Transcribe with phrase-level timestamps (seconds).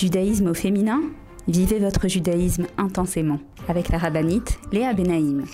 [0.00, 1.02] Judaïsme au féminin
[1.46, 3.38] Vivez votre judaïsme intensément
[3.68, 5.44] avec la rabbinite Léa Benaïm.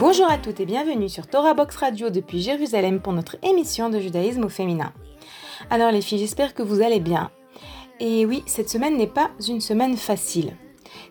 [0.00, 4.00] Bonjour à toutes et bienvenue sur Torah Box Radio depuis Jérusalem pour notre émission de
[4.00, 4.94] judaïsme au féminin.
[5.68, 7.30] Alors les filles, j'espère que vous allez bien.
[8.00, 10.56] Et oui, cette semaine n'est pas une semaine facile.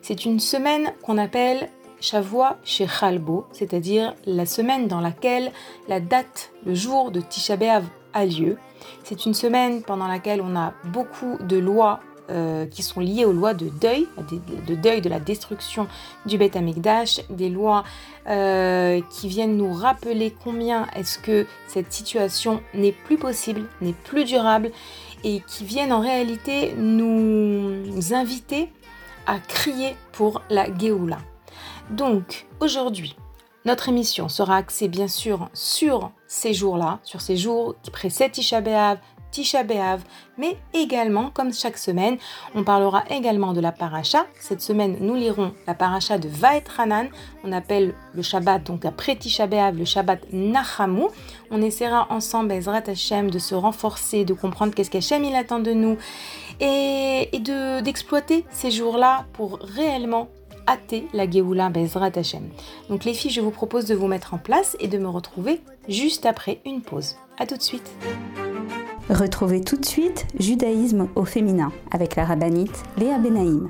[0.01, 1.69] C'est une semaine qu'on appelle
[2.05, 5.51] Shavua chez Chalbo, c'est-à-dire la semaine dans laquelle
[5.87, 8.57] la date, le jour de Tisha B'Av a lieu.
[9.03, 11.99] C'est une semaine pendant laquelle on a beaucoup de lois
[12.29, 14.07] euh, qui sont liées aux lois de deuil,
[14.67, 15.87] de deuil de la destruction
[16.27, 17.83] du Beth Amikdash, des lois
[18.27, 24.25] euh, qui viennent nous rappeler combien est-ce que cette situation n'est plus possible, n'est plus
[24.25, 24.69] durable,
[25.23, 28.69] et qui viennent en réalité nous inviter
[29.25, 31.17] à crier pour la Géoula.
[31.91, 33.15] Donc aujourd'hui,
[33.63, 38.61] notre émission sera axée bien sûr sur ces jours-là, sur ces jours qui précèdent Tisha
[38.61, 38.97] B'Av,
[39.29, 40.01] Tisha B'Av,
[40.37, 42.17] mais également, comme chaque semaine,
[42.55, 44.25] on parlera également de la paracha.
[44.39, 47.09] Cette semaine, nous lirons la paracha de Vaet Hanan.
[47.43, 51.07] On appelle le Shabbat, donc après Tisha B'Av, le Shabbat Nachamu.
[51.51, 55.73] On essaiera ensemble, Ezrat Hashem, de se renforcer, de comprendre qu'est-ce qu'Hashem il attend de
[55.73, 55.97] nous
[56.61, 57.39] et, et
[57.81, 60.29] d'exploiter ces jours-là pour réellement
[60.67, 62.49] hâter la Géoula Bezrat Hashem.
[62.89, 65.61] Donc les filles, je vous propose de vous mettre en place et de me retrouver
[65.87, 67.15] juste après une pause.
[67.37, 67.91] A tout de suite.
[69.09, 73.69] Retrouvez tout de suite Judaïsme au féminin avec la rabbinite Léa Benaïm.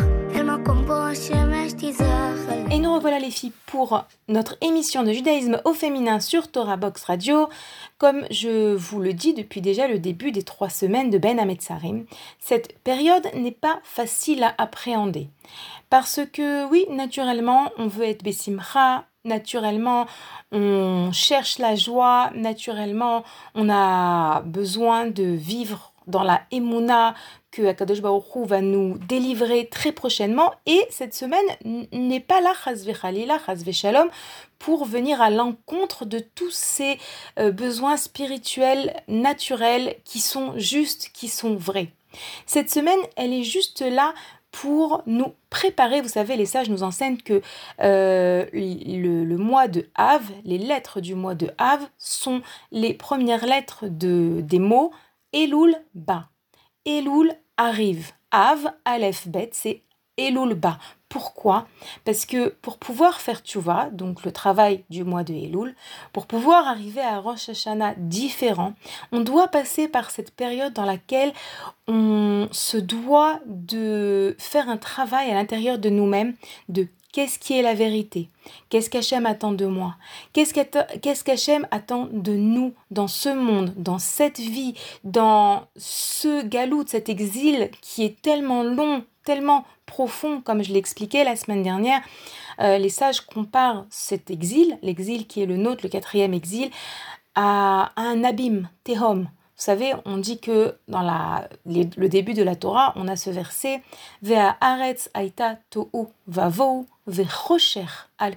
[2.71, 7.03] Et nous revoilà les filles pour notre émission de judaïsme au féminin sur Torah Box
[7.03, 7.49] Radio.
[7.97, 12.05] Comme je vous le dis depuis déjà le début des trois semaines de Ben Ametsarim,
[12.39, 15.29] cette période n'est pas facile à appréhender.
[15.89, 20.07] Parce que oui, naturellement, on veut être Bessimcha, naturellement,
[20.51, 23.23] on cherche la joie, naturellement,
[23.55, 27.15] on a besoin de vivre dans la Emouna
[27.51, 30.53] que Akadosh Baruch va nous délivrer très prochainement.
[30.65, 31.45] Et cette semaine
[31.91, 34.09] n'est pas là, Chazve Khalila, Chazve Shalom,
[34.57, 36.97] pour venir à l'encontre de tous ces
[37.39, 41.89] euh, besoins spirituels, naturels, qui sont justes, qui sont vrais.
[42.45, 44.13] Cette semaine, elle est juste là
[44.51, 46.01] pour nous préparer.
[46.01, 47.41] Vous savez, les sages nous enseignent que
[47.81, 52.41] euh, le, mois de Av, les lettres du mois de Av sont
[52.71, 54.91] les premières lettres de, des mots
[55.33, 56.29] Elul Ba.
[56.85, 58.11] Elul arrive.
[58.31, 59.83] Av, Aleph, Bet, c'est
[60.17, 60.77] Elul Ba.
[61.09, 61.67] Pourquoi?
[62.05, 65.75] Parce que pour pouvoir faire Tchouva, donc le travail du mois de Elul,
[66.13, 68.73] pour pouvoir arriver à Rosh Hashanah différent,
[69.11, 71.33] on doit passer par cette période dans laquelle
[71.87, 76.35] on se doit de faire un travail à l'intérieur de nous-mêmes,
[76.69, 78.29] de Qu'est-ce qui est la vérité?
[78.69, 79.95] Qu'est-ce qu'Hachem attend de moi?
[80.31, 87.09] Qu'est-ce qu'Hachem attend de nous dans ce monde, dans cette vie, dans ce galout, cet
[87.09, 92.01] exil qui est tellement long, tellement profond, comme je l'expliquais la semaine dernière.
[92.61, 96.69] Euh, les sages comparent cet exil, l'exil qui est le nôtre, le quatrième exil,
[97.35, 99.27] à un abîme, Tehom.
[99.61, 101.03] Vous savez, on dit que dans
[101.67, 103.83] le début de la Torah, on a ce verset
[104.23, 106.87] Vea aretz aita tohu vavou
[108.17, 108.33] al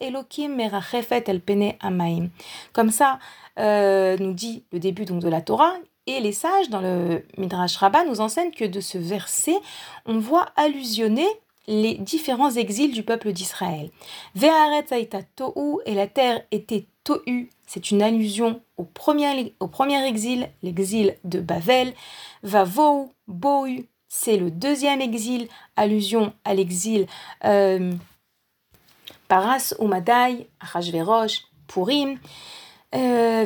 [0.00, 2.30] elokim merachefet al pene amaim.
[2.72, 3.18] Comme ça,
[3.58, 5.74] euh, nous dit le début donc de la Torah,
[6.06, 9.58] Et les sages, dans le Midrash Rabbah, nous enseignent que de ce verset,
[10.06, 11.28] on voit allusionner
[11.66, 13.90] les différents exils du peuple d'Israël.
[14.34, 21.16] Ve'aretz aïta tohu, et la terre était tohu, c'est une allusion au premier, exil, l'exil
[21.24, 21.94] de Bavel.
[22.42, 27.06] Vavou, bohu, c'est le deuxième exil, allusion à l'exil
[27.44, 27.92] euh,
[29.28, 32.18] Paras ou Madai, Achashverosh, Purim.
[32.94, 33.44] Euh,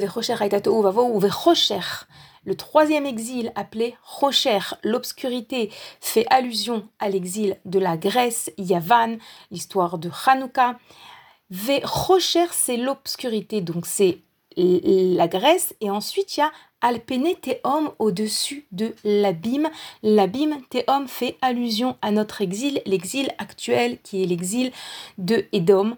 [2.44, 5.70] le troisième exil appelé Rocher, l'obscurité,
[6.00, 9.16] fait allusion à l'exil de la Grèce, Yavan,
[9.50, 10.78] l'histoire de Hanouka.
[11.50, 14.18] Rocher, c'est l'obscurité, donc c'est
[14.56, 16.50] la Grèce, et ensuite il y a
[16.80, 19.68] Alpene Théum au-dessus de l'abîme.
[20.02, 24.72] L'abîme Théum fait allusion à notre exil, l'exil actuel qui est l'exil
[25.16, 25.96] de Édom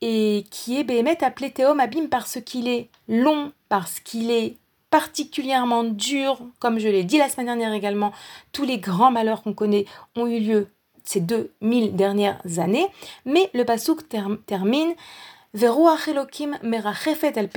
[0.00, 4.56] et qui est Béhémet appelé Théum abîme parce qu'il est long, parce qu'il est
[4.90, 8.12] particulièrement dur, comme je l'ai dit la semaine dernière également,
[8.52, 9.84] tous les grands malheurs qu'on connaît
[10.16, 10.68] ont eu lieu
[11.08, 12.86] ces 2000 dernières années,
[13.24, 14.06] mais le pasouk
[14.46, 14.94] termine
[15.54, 17.48] Veruach Elokim merachefet el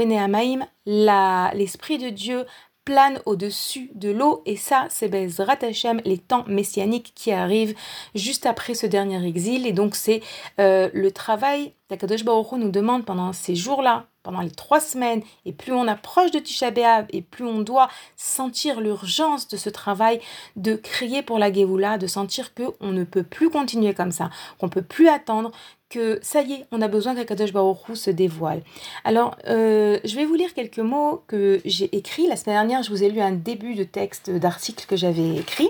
[0.86, 2.46] l'esprit de Dieu
[2.86, 4.42] plane au-dessus de l'eau.
[4.46, 7.76] Et ça c'est Bezrat Hashem, les temps messianiques qui arrivent
[8.16, 9.66] juste après ce dernier exil.
[9.66, 10.22] Et donc c'est
[10.60, 15.54] euh, le travail qu'Akadosh Baruch nous demande pendant ces jours-là, pendant les trois semaines et
[15.54, 20.20] plus on approche de Tisha B'Av et plus on doit sentir l'urgence de ce travail
[20.56, 24.30] de crier pour la Géoula, de sentir que on ne peut plus continuer comme ça,
[24.60, 25.52] qu'on peut plus attendre,
[25.92, 28.62] que ça y est, on a besoin qu'Akadosh Baruch se dévoile.
[29.04, 32.28] Alors, euh, je vais vous lire quelques mots que j'ai écrits.
[32.28, 35.70] La semaine dernière, je vous ai lu un début de texte d'article que j'avais écrit.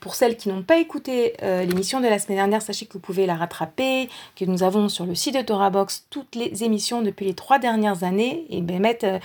[0.00, 3.00] Pour celles qui n'ont pas écouté euh, l'émission de la semaine dernière, sachez que vous
[3.00, 7.02] pouvez la rattraper, que nous avons sur le site de Torah Box toutes les émissions
[7.02, 8.46] depuis les trois dernières années.
[8.50, 9.18] Et ben, euh,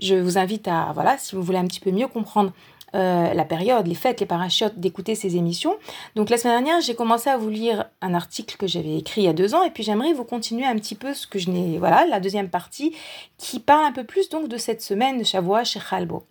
[0.00, 2.52] je vous invite à, voilà, si vous voulez un petit peu mieux comprendre
[2.94, 5.76] euh, la période, les fêtes, les parachutes, d'écouter ces émissions.
[6.14, 9.24] Donc la semaine dernière, j'ai commencé à vous lire un article que j'avais écrit il
[9.24, 11.50] y a deux ans, et puis j'aimerais vous continuer un petit peu ce que je
[11.50, 12.94] n'ai, voilà, la deuxième partie,
[13.38, 16.24] qui parle un peu plus donc de cette semaine de Shavuot chez Khalbo.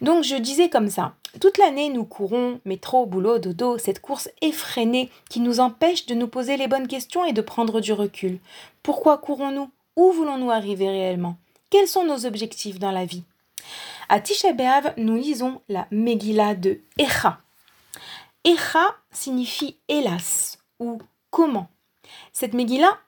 [0.00, 5.10] Donc je disais comme ça, toute l'année nous courons, métro, boulot, dodo, cette course effrénée
[5.30, 8.38] qui nous empêche de nous poser les bonnes questions et de prendre du recul.
[8.82, 9.70] Pourquoi courons-nous?
[9.96, 11.36] Où voulons-nous arriver réellement?
[11.70, 13.24] Quels sont nos objectifs dans la vie?
[14.08, 17.38] À Tisha B'Av, nous lisons la Megillah de Echa.
[18.44, 20.98] Echa signifie hélas ou
[21.30, 21.68] comment.
[22.32, 22.98] Cette Megillah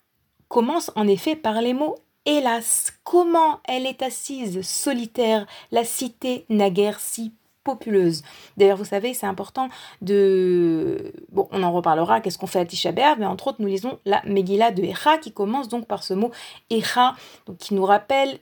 [0.48, 2.92] commence en effet par les mots hélas.
[3.04, 7.32] Comment elle est assise, solitaire, la cité naguère si
[7.64, 8.22] populeuse.
[8.56, 9.68] D'ailleurs, vous savez, c'est important
[10.00, 11.12] de...
[11.30, 14.22] Bon, on en reparlera, qu'est-ce qu'on fait à Tisha mais entre autres, nous lisons la
[14.24, 16.30] Megillah de Echa, qui commence donc par ce mot
[16.70, 17.14] Echa,
[17.58, 18.38] qui nous rappelle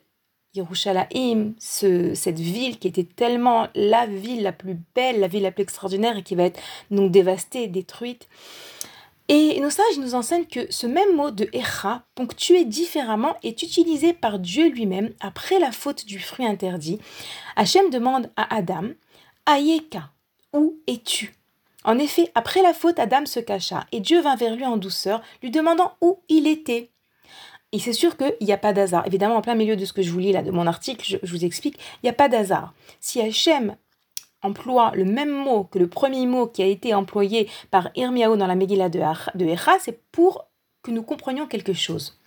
[0.57, 5.51] Yerushalayim, ce, cette ville qui était tellement la ville la plus belle, la ville la
[5.51, 6.59] plus extraordinaire et qui va être
[6.91, 8.27] donc dévastée, détruite.
[9.29, 14.13] Et nos sages nous enseignent que ce même mot de Echa, ponctué différemment, est utilisé
[14.13, 16.99] par Dieu lui-même après la faute du fruit interdit.
[17.57, 18.89] Hachem demande à Adam,
[19.45, 20.11] Ayeka,
[20.53, 21.35] où es-tu?
[21.83, 25.21] En effet, après la faute, Adam se cacha et Dieu vint vers lui en douceur,
[25.41, 26.89] lui demandant où il était.
[27.73, 29.05] Et c'est sûr qu'il n'y a pas d'hasard.
[29.07, 31.17] Évidemment, en plein milieu de ce que je vous lis là, de mon article, je,
[31.29, 32.73] vous explique, il n'y a pas d'hasard.
[33.01, 33.75] Si Hachem
[34.41, 38.47] emploie le même mot que le premier mot qui a été employé par Irmiao dans
[38.47, 40.45] la Megillah de, Echa, c'est pour
[40.81, 42.17] que nous comprenions quelque chose.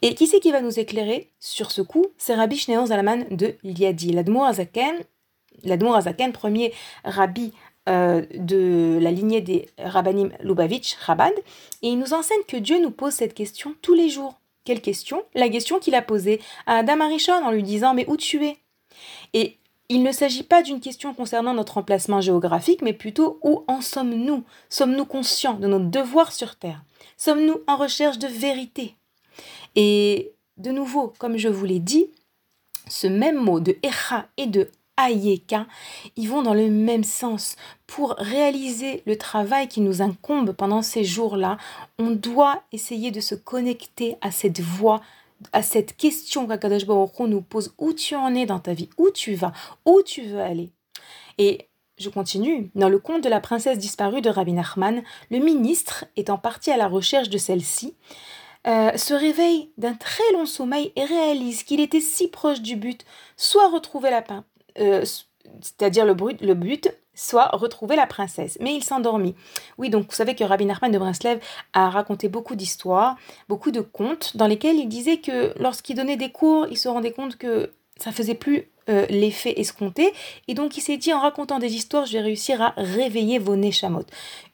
[0.00, 2.06] Et qui c'est qui va nous éclairer sur ce coup?
[2.16, 5.02] C'est Rabbi Shneor Zalaman de Liadi, l'Admour Azaken,
[6.32, 6.72] premier
[7.04, 7.52] rabbi
[7.88, 11.32] euh, de la lignée des Rabbanim Lubavitch, Rabad,
[11.82, 14.38] et il nous enseigne que Dieu nous pose cette question tous les jours.
[14.68, 15.24] Quelle question?
[15.34, 18.58] La question qu'il a posée à Adam Arishon en lui disant Mais où tu es?
[19.32, 19.56] Et
[19.88, 24.44] il ne s'agit pas d'une question concernant notre emplacement géographique, mais plutôt où en sommes-nous?
[24.68, 26.82] Sommes-nous conscients de notre devoir sur Terre?
[27.16, 28.94] Sommes-nous en recherche de vérité?
[29.74, 32.10] Et de nouveau, comme je vous l'ai dit,
[32.90, 35.66] ce même mot de Echa et de Ayeka,
[36.16, 37.56] ils vont dans le même sens.
[37.86, 41.56] Pour réaliser le travail qui nous incombe pendant ces jours-là,
[41.98, 45.00] on doit essayer de se connecter à cette voix,
[45.52, 47.72] à cette question qu'Akadash Baruch nous pose.
[47.78, 48.90] Où tu en es dans ta vie?
[48.98, 49.52] Où tu vas?
[49.86, 50.70] Où tu veux aller?
[51.38, 52.70] Et je continue.
[52.74, 56.76] Dans le conte de la princesse disparue de Rabbi Nachman, le ministre, étant parti à
[56.76, 57.94] la recherche de celle-ci,
[58.66, 63.04] euh, se réveille d'un très long sommeil et réalise qu'il était si proche du but,
[63.36, 64.22] soit retrouver la,
[64.80, 65.04] euh,
[65.60, 68.58] c'est-à-dire le, but, soit retrouver la princesse.
[68.60, 69.34] Mais il s'endormit.
[69.76, 71.40] Oui, donc vous savez que Rabbi Nachman de Breslev
[71.72, 73.16] a raconté beaucoup d'histoires,
[73.48, 77.12] beaucoup de contes, dans lesquels il disait que lorsqu'il donnait des cours, il se rendait
[77.12, 80.12] compte que ça faisait plus euh, l'effet escompté.
[80.46, 83.56] Et donc il s'est dit en racontant des histoires, je vais réussir à réveiller vos
[83.56, 84.06] Neshamot.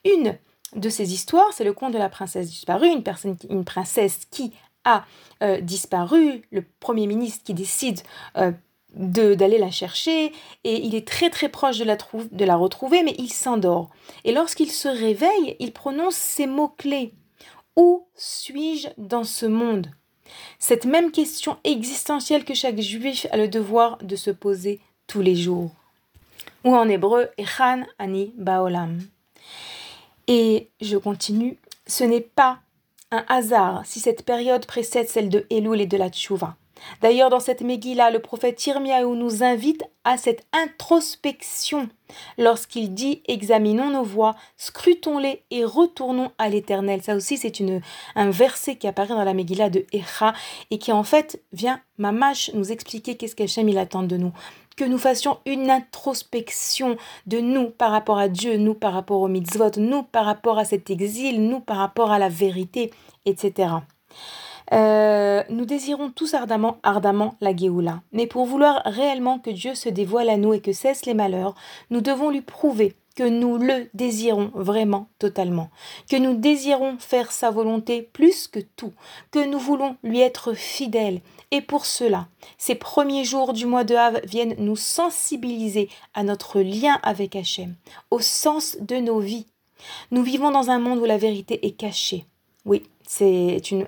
[0.04, 0.36] Une
[0.74, 4.52] de ces histoires, c'est le conte de la princesse disparue, une, personne, une princesse qui
[4.84, 5.04] a
[5.42, 8.00] euh, disparu, le premier ministre qui décide
[8.94, 10.32] d'aller la chercher
[10.64, 11.96] et il est très très proche de la,
[12.30, 13.90] de la retrouver mais il s'endort.
[14.24, 17.12] Et lorsqu'il se réveille, il prononce ces mots-clés.
[17.76, 19.88] Où suis-je dans ce monde?
[20.58, 25.34] Cette même question existentielle que chaque juif a le devoir de se poser tous les
[25.34, 25.70] jours.
[26.64, 29.00] Ou en hébreu, Echan Ani Baolam.
[30.26, 32.60] Et je continue, ce n'est pas
[33.10, 36.56] un hasard si cette période précède celle de Elul et de la Tchouva.
[37.00, 41.88] D'ailleurs, dans cette Megillah, le prophète Irmiaou nous invite à cette introspection
[42.38, 47.02] lorsqu'il dit Examinons nos voies, scrutons-les et retournons à l'éternel.
[47.02, 47.54] Ça aussi, c'est
[48.14, 50.34] un verset qui apparaît dans la Megillah de Echa
[50.70, 54.32] et qui en fait vient, Mamash, nous expliquer qu'est-ce qu'Hachem il attend de nous
[54.76, 59.28] que nous fassions une introspection de nous par rapport à Dieu, nous par rapport au
[59.28, 62.92] mitzvot, nous par rapport à cet exil, nous par rapport à la vérité,
[63.24, 63.68] etc.
[64.72, 68.02] Euh, nous désirons tous ardemment, ardemment la Géoula.
[68.12, 71.54] Mais pour vouloir réellement que Dieu se dévoile à nous et que cessent les malheurs,
[71.90, 75.70] nous devons lui prouver que nous le désirons vraiment totalement,
[76.10, 78.92] que nous désirons faire sa volonté plus que tout,
[79.30, 81.20] que nous voulons lui être fidèles.
[81.50, 82.26] Et pour cela,
[82.58, 87.76] ces premiers jours du mois de Havre viennent nous sensibiliser à notre lien avec Hachem,
[88.10, 89.46] au sens de nos vies.
[90.10, 92.24] Nous vivons dans un monde où la vérité est cachée.
[92.64, 93.86] Oui, c'est une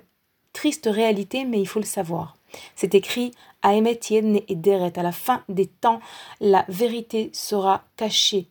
[0.56, 2.34] Triste réalité, mais il faut le savoir.
[2.76, 4.98] C'est écrit à Emet et Deret.
[4.98, 6.00] À la fin des temps,
[6.40, 8.46] la vérité sera cachée.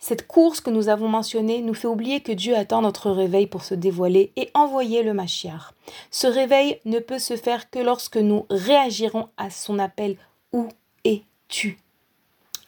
[0.00, 3.62] Cette course que nous avons mentionnée nous fait oublier que Dieu attend notre réveil pour
[3.62, 5.72] se dévoiler et envoyer le Machiar.
[6.10, 10.16] Ce réveil ne peut se faire que lorsque nous réagirons à son appel
[10.52, 10.66] Où
[11.04, 11.78] es-tu?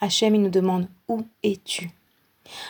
[0.00, 1.90] Hachem, il nous demande Où es-tu?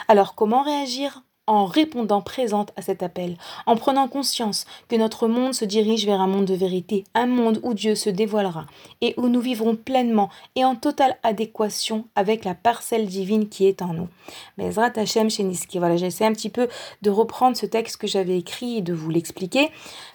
[0.09, 1.23] Alors comment réagir?
[1.47, 6.21] En répondant présente à cet appel, en prenant conscience que notre monde se dirige vers
[6.21, 8.67] un monde de vérité, un monde où Dieu se dévoilera
[9.01, 13.83] et où nous vivrons pleinement et en totale adéquation avec la parcelle divine qui est
[13.83, 14.09] en nous.
[14.57, 16.69] Mais Zrat Hashem Sheniski, voilà, j'essaie un petit peu
[17.03, 19.71] de reprendre ce texte que j'avais écrit et de vous l'expliquer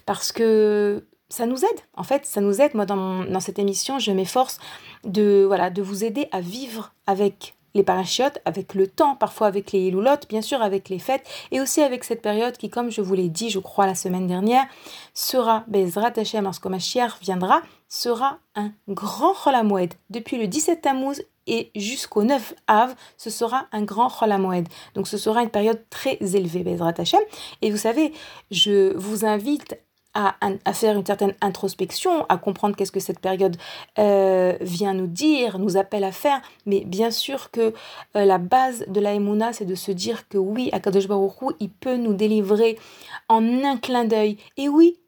[0.06, 1.80] parce que ça nous aide.
[1.96, 2.74] En fait, ça nous aide.
[2.74, 4.60] Moi, dans, dans cette émission, je m'efforce
[5.04, 9.72] de, voilà, de vous aider à vivre avec les parachutes, avec le temps, parfois avec
[9.72, 13.02] les loulottes, bien sûr avec les fêtes, et aussi avec cette période qui, comme je
[13.02, 14.66] vous l'ai dit, je crois, la semaine dernière,
[15.14, 19.94] sera, Bezrat Hashem, lorsque Mashiach viendra, sera un grand Cholamoued.
[20.10, 24.68] Depuis le 17 Tammuz et jusqu'au 9 Av, ce sera un grand Cholamoued.
[24.96, 27.22] Donc ce sera une période très élevée, Bezrat Hashem.
[27.62, 28.14] Et vous savez,
[28.52, 29.78] je vous invite
[30.18, 33.56] à, faire une certaine introspection, à comprendre qu'est-ce que cette période
[34.00, 36.42] euh, vient nous dire, nous appelle à faire.
[36.66, 37.74] Mais bien sûr que
[38.16, 41.70] euh, la base de la Emouna, c'est de se dire que oui, Akadosh Baruch il
[41.70, 42.80] peut nous délivrer
[43.30, 44.38] en un clin d'œil.
[44.58, 45.00] Et oui,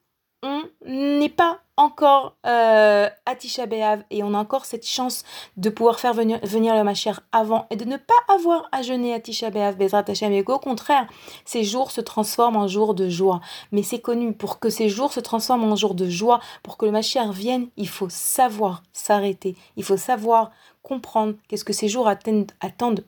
[0.44, 3.64] on n'est pas encore euh, à Tisha
[4.12, 5.24] et on a encore cette chance
[5.56, 9.20] de pouvoir faire venir, le Machère avant et de ne pas avoir à jeûner à
[9.22, 11.08] Tisha B'Av, Bezrat Hashem, et qu'au contraire,
[11.46, 13.40] ces jours se transforment en jours de joie.
[13.72, 16.86] Mais c'est connu, pour que ces jours se transforment en jours de joie, pour que
[16.86, 20.52] le Machère vienne, il faut savoir s'arrêter, il faut savoir
[20.84, 23.06] comprendre qu'est-ce que ces jours attendent, attendent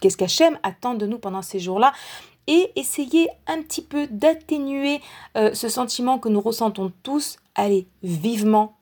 [0.00, 1.92] qu'est-ce qu'Hachem attend de nous pendant ces jours-là
[2.46, 5.00] et essayer un petit peu d'atténuer
[5.36, 7.38] euh, ce sentiment que nous ressentons tous.
[7.56, 8.78] Allez, vivement.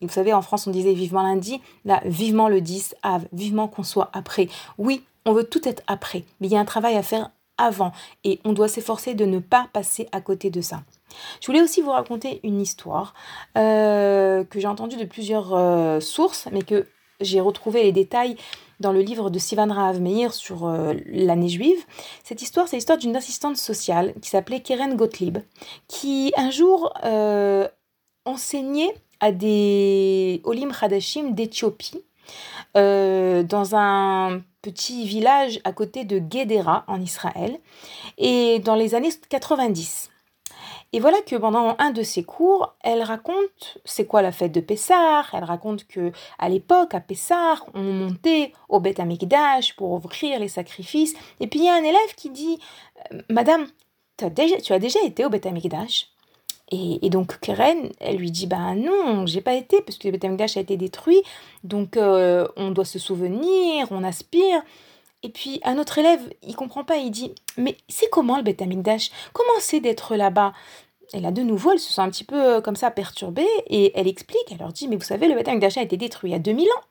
[0.00, 1.60] vous savez, en France, on disait vivement lundi.
[1.84, 4.48] Là, vivement le 10 av, vivement qu'on soit après.
[4.78, 7.92] Oui, on veut tout être après, mais il y a un travail à faire avant
[8.24, 10.82] et on doit s'efforcer de ne pas passer à côté de ça.
[11.40, 13.14] Je voulais aussi vous raconter une histoire
[13.56, 16.86] euh, que j'ai entendue de plusieurs euh, sources, mais que
[17.20, 18.36] j'ai retrouvé les détails
[18.80, 21.78] dans le livre de Sivan Rahav Meir sur euh, l'année juive.
[22.24, 25.38] Cette histoire, c'est l'histoire d'une assistante sociale qui s'appelait Keren Gottlieb,
[25.86, 26.92] qui un jour
[28.24, 32.04] enseignait à des Olim Hadashim d'Éthiopie
[32.76, 37.58] euh, dans un petit village à côté de Guédera en Israël
[38.18, 40.10] et dans les années 90.
[40.92, 44.60] Et voilà que pendant un de ses cours, elle raconte c'est quoi la fête de
[44.60, 45.24] Pessah?
[45.32, 50.48] Elle raconte que à l'époque, à Pessah, on montait au Beth Amikdash pour ouvrir les
[50.48, 51.14] sacrifices.
[51.40, 52.58] Et puis il y a un élève qui dit
[53.12, 53.66] euh, Madame,
[54.16, 56.13] tu as déjà, tu as déjà été au Beth Amikdash?
[56.74, 60.56] Et, donc Keren, elle lui dit ben non, j'ai pas été parce que le Beth
[60.56, 61.22] a été détruit.
[61.62, 64.62] Donc euh, on doit se souvenir, on aspire.
[65.22, 68.62] Et puis un autre élève, il comprend pas, il dit Mais c'est comment le Beth
[69.32, 70.52] Comment c'est d'être là-bas?
[71.12, 73.92] Et là, de nouveau, elle se sent un petit peu euh, comme ça perturbée et
[73.98, 76.32] elle explique, elle leur dit Mais vous savez, le Beth Amikdash a été détruit il
[76.32, 76.82] y a 2000 ans.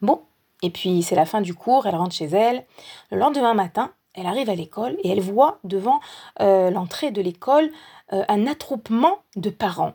[0.00, 0.20] Bon,
[0.62, 2.64] et puis c'est la fin du cours, elle rentre chez elle.
[3.10, 6.00] Le lendemain matin, elle arrive à l'école et elle voit devant
[6.40, 7.70] euh, l'entrée de l'école
[8.12, 9.94] euh, un attroupement de parents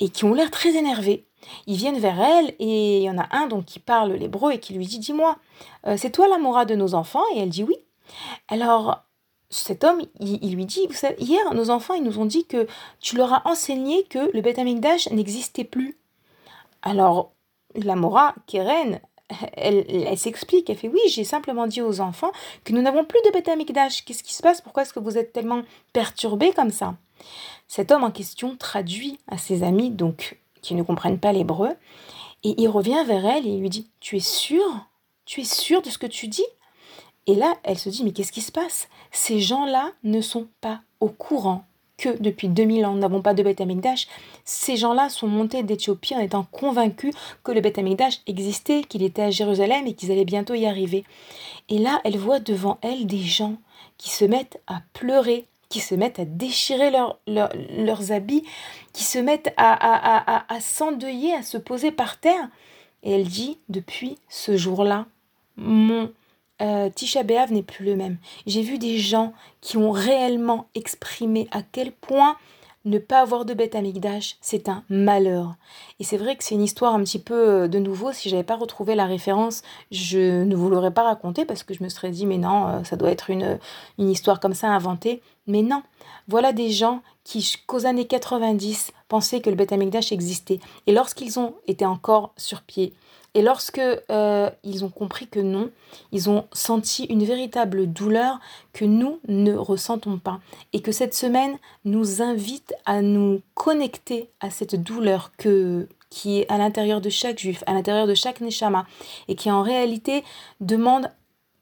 [0.00, 1.26] et qui ont l'air très énervés.
[1.66, 4.60] Ils viennent vers elle et il y en a un donc qui parle l'hébreu et
[4.60, 5.36] qui lui dit Dis-moi,
[5.86, 7.22] euh, c'est toi la Mora de nos enfants?
[7.34, 7.76] Et elle dit Oui.
[8.48, 9.02] Alors
[9.50, 12.66] cet homme, il, lui dit, vous savez, hier, nos enfants, ils nous ont dit que
[13.00, 15.96] tu leur as enseigné que le Beth n'existait plus.
[16.82, 17.32] Alors,
[17.74, 19.00] la Mora, Keren,
[19.54, 22.32] elle, s'explique, elle fait oui, j'ai simplement dit aux enfants
[22.64, 24.04] que nous n'avons plus de Beth Amikdash.
[24.04, 24.60] Qu'est-ce qui se passe?
[24.60, 26.96] Pourquoi est-ce que vous êtes tellement perturbés comme ça?
[27.66, 31.70] Cet homme en question traduit à ses amis, donc qui ne comprennent pas l'hébreu,
[32.44, 34.86] et il revient vers elle et lui dit Tu es sûr
[35.24, 36.46] Tu es sûr de ce que tu dis?
[37.28, 38.88] Et là, elle se dit, mais qu'est-ce qui se passe?
[39.12, 41.64] Ces gens-là ne sont pas au courant
[41.98, 44.06] que depuis 2000 ans, nous n'avons pas de Beth Amikdash.
[44.44, 47.12] Ces gens-là sont montés d'Éthiopie en étant convaincus
[47.44, 51.04] que le Beth Amikdash existait, qu'il était à Jérusalem et qu'ils allaient bientôt y arriver.
[51.68, 53.56] Et là, elle voit devant elle des gens
[53.98, 56.90] qui se mettent à pleurer, qui se mettent à déchirer
[57.26, 58.44] leurs habits,
[58.92, 62.48] qui se mettent à, à, à, à s'endeuiller, à se poser par terre.
[63.02, 65.06] Et elle dit, depuis ce jour-là,
[65.56, 66.10] mon
[66.60, 68.18] euh, Tisha B'Av n'est plus le même.
[68.46, 72.36] J'ai vu des gens qui ont réellement exprimé à quel point
[72.84, 75.54] ne pas avoir de bête amigdash, c'est un malheur.
[76.00, 78.12] Et c'est vrai que c'est une histoire un petit peu euh, de nouveau.
[78.12, 81.82] Si j'avais pas retrouvé la référence, je ne vous l'aurais pas raconté parce que je
[81.82, 83.58] me serais dit, mais non, euh, ça doit être une,
[83.98, 85.20] une histoire comme ça inventée.
[85.46, 85.82] Mais non,
[86.28, 90.60] voilà des gens qui, qu'aux années 90, pensaient que le bête amigdash existait.
[90.86, 92.94] Et lorsqu'ils ont été encore sur pied,
[93.34, 95.70] et lorsque euh, ils ont compris que non,
[96.12, 98.40] ils ont senti une véritable douleur
[98.72, 100.40] que nous ne ressentons pas.
[100.72, 106.50] Et que cette semaine nous invite à nous connecter à cette douleur que, qui est
[106.50, 108.86] à l'intérieur de chaque juif, à l'intérieur de chaque neshama,
[109.28, 110.24] et qui en réalité
[110.60, 111.10] demande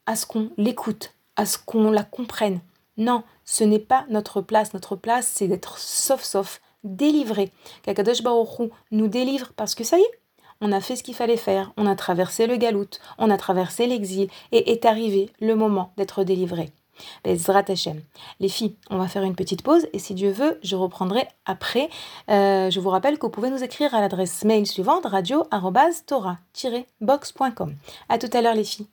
[0.07, 2.61] à ce qu'on l'écoute, à ce qu'on la comprenne.
[2.97, 4.73] Non, ce n'est pas notre place.
[4.73, 7.51] Notre place, c'est d'être sauf sauf, délivré.
[7.83, 10.21] Kakadosh Baruch nous délivre parce que ça y est,
[10.61, 13.87] on a fait ce qu'il fallait faire, on a traversé le galout, on a traversé
[13.87, 16.73] l'exil, et est arrivé le moment d'être délivré.
[17.25, 17.65] Bezrat.
[18.41, 21.91] Les filles, on va faire une petite pause et si Dieu veut, je reprendrai après.
[22.31, 27.75] Euh, je vous rappelle que vous pouvez nous écrire à l'adresse mail suivante radio-tora-box.com.
[28.09, 28.87] A tout à l'heure les filles.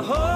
[0.00, 0.29] Et nous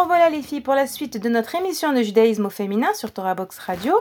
[0.00, 3.34] revoilà les filles pour la suite de notre émission de judaïsme au féminin sur Torah
[3.34, 3.92] Box Radio.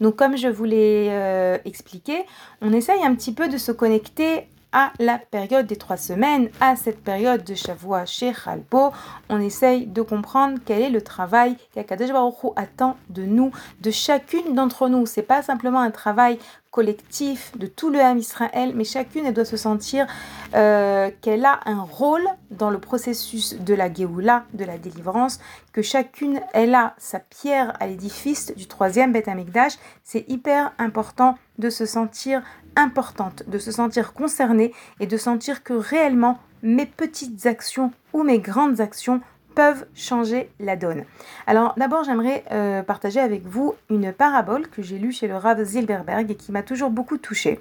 [0.00, 2.24] Donc comme je vous l'ai euh, expliqué,
[2.62, 6.76] on essaye un petit peu de se connecter à la période des trois semaines, à
[6.76, 8.92] cette période de Shavua chez Khalbo.
[9.28, 14.54] On essaye de comprendre quel est le travail qu'Akadosh Baruch attend de nous, de chacune
[14.54, 15.06] d'entre nous.
[15.06, 16.38] C'est pas simplement un travail
[16.78, 20.06] collectif de tout le Ham Israël, mais chacune doit se sentir
[20.54, 25.40] euh, qu'elle a un rôle dans le processus de la Géoula, de la délivrance,
[25.72, 29.72] que chacune elle a sa pierre à l'édifice du troisième Beth Amikdash.
[30.04, 32.42] C'est hyper important de se sentir
[32.76, 38.38] importante, de se sentir concernée et de sentir que réellement mes petites actions ou mes
[38.38, 39.20] grandes actions
[39.58, 41.02] peuvent changer la donne.
[41.48, 45.60] Alors d'abord j'aimerais euh, partager avec vous une parabole que j'ai lue chez le Rav
[45.60, 47.58] Zilberberg et qui m'a toujours beaucoup touchée.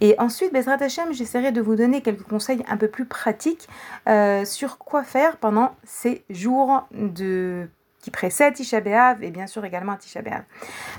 [0.00, 3.68] Et ensuite, Bezrat Hashem, j'essaierai de vous donner quelques conseils un peu plus pratiques
[4.08, 7.68] euh, sur quoi faire pendant ces jours de
[8.00, 10.44] qui précèdent Tisha B'Av et bien sûr également Tisha B'Av.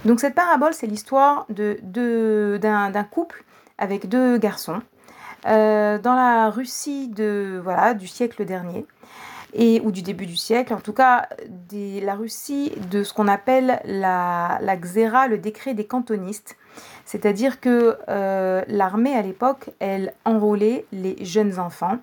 [0.06, 3.44] Donc cette parabole, c'est l'histoire d'un, couple
[3.80, 4.84] avec deux garçons
[5.48, 8.86] euh, dans la Russie de, voilà, du siècle dernier
[9.58, 11.28] et, ou du début du siècle, en tout cas
[11.68, 16.56] des, la Russie de ce qu'on appelle la, la xéra, le décret des cantonistes.
[17.06, 21.98] C'est-à-dire que euh, l'armée à l'époque, elle enrôlait les jeunes enfants.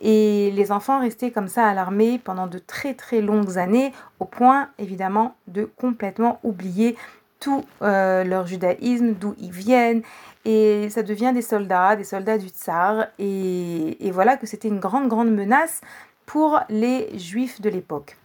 [0.00, 4.24] Et les enfants restaient comme ça à l'armée pendant de très très longues années, au
[4.24, 6.96] point évidemment de complètement oublier
[7.38, 10.02] tout euh, leur judaïsme, d'où ils viennent.
[10.46, 13.06] Et ça devient des soldats, des soldats du tsar.
[13.18, 15.82] Et, et voilà que c'était une grande, grande menace
[16.26, 18.16] pour les juifs de l'époque.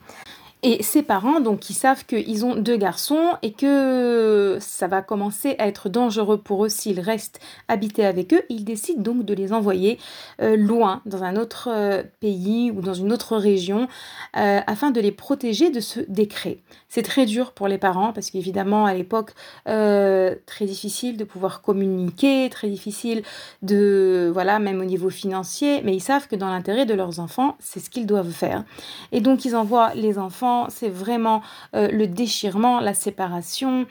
[0.62, 5.56] Et ses parents, donc, qui savent qu'ils ont deux garçons et que ça va commencer
[5.58, 9.54] à être dangereux pour eux s'ils restent habités avec eux, ils décident donc de les
[9.54, 9.98] envoyer
[10.42, 13.88] euh, loin, dans un autre euh, pays ou dans une autre région,
[14.36, 16.58] euh, afin de les protéger de ce décret.
[16.90, 19.32] C'est très dur pour les parents parce qu'évidemment, à l'époque,
[19.66, 23.22] très difficile de pouvoir communiquer, très difficile
[23.62, 27.56] de, voilà, même au niveau financier, mais ils savent que dans l'intérêt de leurs enfants,
[27.60, 28.64] c'est ce qu'ils doivent faire.
[29.12, 31.42] Et donc, ils envoient les enfants c'est vraiment
[31.76, 33.86] euh, le déchirement, la séparation.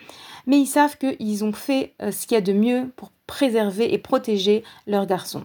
[0.46, 3.92] Mais ils savent qu'ils ont fait euh, ce qu'il y a de mieux pour préserver
[3.92, 5.44] et protéger leurs garçons.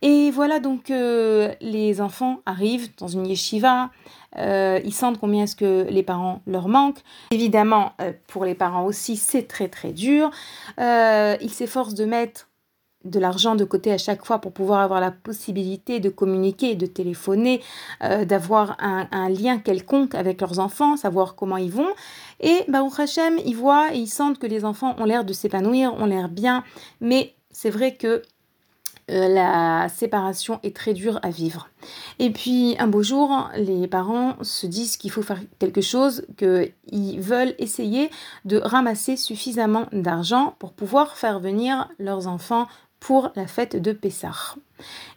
[0.00, 3.90] Et voilà donc euh, les enfants arrivent dans une yeshiva,
[4.36, 7.02] ils sentent combien est-ce que les parents leur manquent.
[7.32, 7.92] Évidemment,
[8.28, 10.30] pour les parents aussi, c'est très très dur.
[10.78, 12.47] ils s'efforcent de mettre
[13.04, 16.86] de l'argent de côté à chaque fois pour pouvoir avoir la possibilité de communiquer, de
[16.86, 17.62] téléphoner,
[18.02, 21.92] euh, d'avoir un, lien quelconque avec leurs enfants, savoir comment ils vont.
[22.40, 25.94] Et Baruch Hashem, ils voient et ils sentent que les enfants ont l'air de s'épanouir,
[25.94, 26.64] ont l'air bien,
[27.00, 28.22] mais c'est vrai que
[29.10, 31.68] euh, la séparation est très dure à vivre.
[32.18, 37.20] Et puis un beau jour, les parents se disent qu'il faut faire quelque chose, qu'ils
[37.20, 38.10] veulent essayer
[38.44, 42.66] de ramasser suffisamment d'argent pour pouvoir faire venir leurs enfants
[43.00, 44.56] pour la fête de Pessah.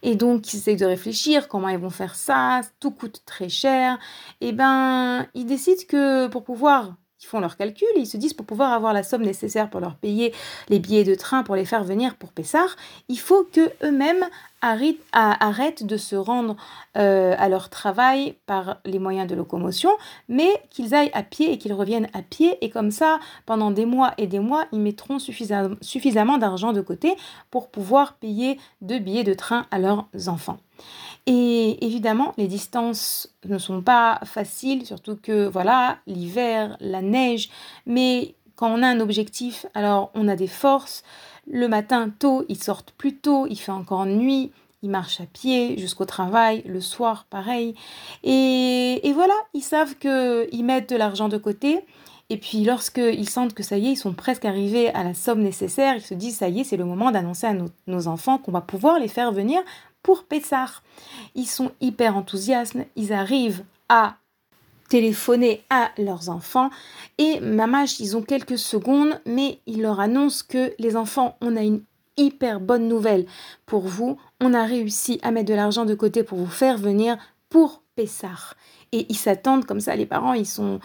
[0.01, 3.97] Et donc, ils essayent de réfléchir comment ils vont faire ça, tout coûte très cher.
[4.39, 8.33] Et eh ben, ils décident que pour pouvoir ils font leurs calculs ils se disent
[8.33, 10.33] pour pouvoir avoir la somme nécessaire pour leur payer
[10.69, 12.75] les billets de train pour les faire venir pour Pessar,
[13.09, 14.25] il faut que eux-mêmes
[14.61, 16.55] arrêtent de se rendre
[16.97, 19.89] euh, à leur travail par les moyens de locomotion,
[20.29, 22.57] mais qu'ils aillent à pied et qu'ils reviennent à pied.
[22.63, 27.15] Et comme ça, pendant des mois et des mois, ils mettront suffisamment d'argent de côté
[27.49, 30.57] pour pouvoir payer deux billets de train à leurs enfants.
[31.27, 37.49] Et évidemment, les distances ne sont pas faciles, surtout que voilà, l'hiver, la neige,
[37.85, 41.03] mais quand on a un objectif, alors on a des forces.
[41.49, 44.51] Le matin tôt, ils sortent plus tôt, il fait encore nuit,
[44.83, 47.75] ils marchent à pied jusqu'au travail, le soir pareil.
[48.23, 51.81] Et, et voilà, ils savent qu'ils mettent de l'argent de côté.
[52.29, 55.41] Et puis lorsqu'ils sentent que ça y est, ils sont presque arrivés à la somme
[55.41, 58.37] nécessaire, ils se disent ça y est, c'est le moment d'annoncer à nos, nos enfants
[58.37, 59.59] qu'on va pouvoir les faire venir
[60.01, 60.81] pour Pessah.
[61.35, 64.15] Ils sont hyper enthousiastes, ils arrivent à
[64.91, 66.69] téléphoner à leurs enfants
[67.17, 71.61] et mamache, ils ont quelques secondes, mais ils leur annoncent que les enfants, on a
[71.61, 71.81] une
[72.17, 73.25] hyper bonne nouvelle
[73.65, 77.17] pour vous, on a réussi à mettre de l'argent de côté pour vous faire venir
[77.47, 78.53] pour Pessah.
[78.91, 80.81] Et ils s'attendent comme ça, les parents, ils sont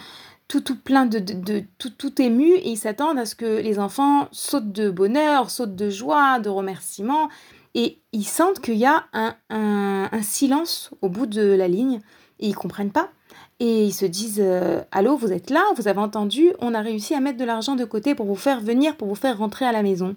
[0.47, 3.81] tout, tout plein de, de, tout, tout émus et ils s'attendent à ce que les
[3.81, 7.29] enfants sautent de bonheur, sautent de joie, de remerciement
[7.75, 9.07] et ils sentent qu'il y a
[9.51, 11.99] un, silence au bout de la ligne
[12.39, 13.11] et ils comprennent pas.
[13.59, 17.15] Et ils se disent euh, Allô, vous êtes là, vous avez entendu, on a réussi
[17.15, 19.73] à mettre de l'argent de côté pour vous faire venir, pour vous faire rentrer à
[19.73, 20.15] la maison.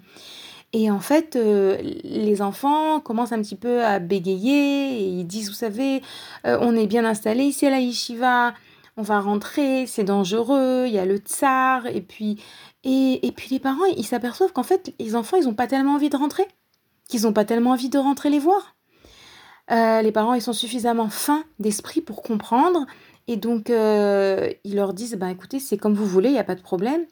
[0.73, 5.56] Et en fait, euh, les enfants commencent un petit peu à bégayer ils disent Vous
[5.56, 6.02] savez,
[6.45, 8.54] euh, on est bien installé ici à la yeshiva,
[8.97, 11.88] on va rentrer, c'est dangereux, il y a le tsar.
[11.88, 12.41] Et puis,
[12.84, 16.10] et, puis les parents, ils s'aperçoivent qu'en fait, les enfants, ils n'ont pas tellement envie
[16.10, 16.47] de rentrer
[17.08, 18.75] qu'ils n'ont pas tellement envie de rentrer les voir.
[19.71, 22.86] Les parents, ils sont suffisamment fins d'esprit pour comprendre.
[23.29, 26.43] Et donc, euh, ils leur disent, bah, écoutez, c'est comme vous voulez, il n'y a
[26.43, 27.05] pas de problème.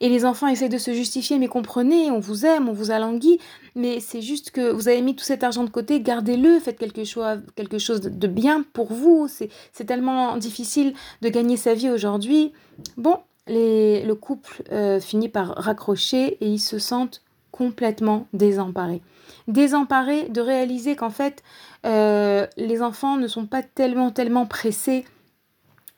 [0.00, 3.38] Et les enfants essaient de se justifier, mais comprenez, on vous aime, on vous alanguit,
[3.76, 7.04] mais c'est juste que vous avez mis tout cet argent de côté, gardez-le, faites quelque
[7.04, 9.28] chose, quelque chose de bien pour vous.
[9.28, 12.52] C'est tellement difficile de gagner sa vie aujourd'hui.
[12.96, 17.20] Bon, le couple euh, finit par raccrocher et ils se sentent
[17.52, 19.02] complètement désemparés
[19.48, 21.42] désemparés de réaliser qu'en fait,
[21.86, 25.04] euh, les enfants ne sont pas tellement, tellement pressés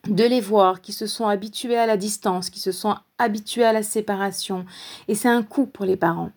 [0.07, 3.73] de les voir, qui se sont habitués à la distance, qui se sont habitués à
[3.73, 4.65] la séparation.
[5.07, 6.31] Et c'est un coup pour les parents.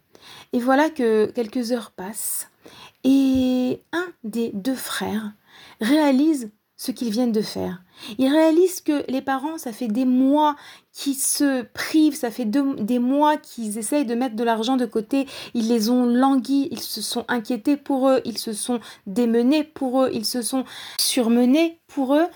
[0.52, 2.48] Et voilà que quelques heures passent
[3.04, 5.32] et un des deux frères
[5.80, 7.82] réalise ce qu'ils viennent de faire.
[8.18, 10.56] Ils réalisent que les parents, ça fait des mois
[10.92, 15.26] qu'ils se privent, ça fait des mois qu'ils essayent de mettre de l'argent de côté,
[15.54, 20.02] ils les ont languis, ils se sont inquiétés pour eux, ils se sont démenés pour
[20.02, 20.64] eux, ils se sont
[20.98, 22.26] surmenés pour eux.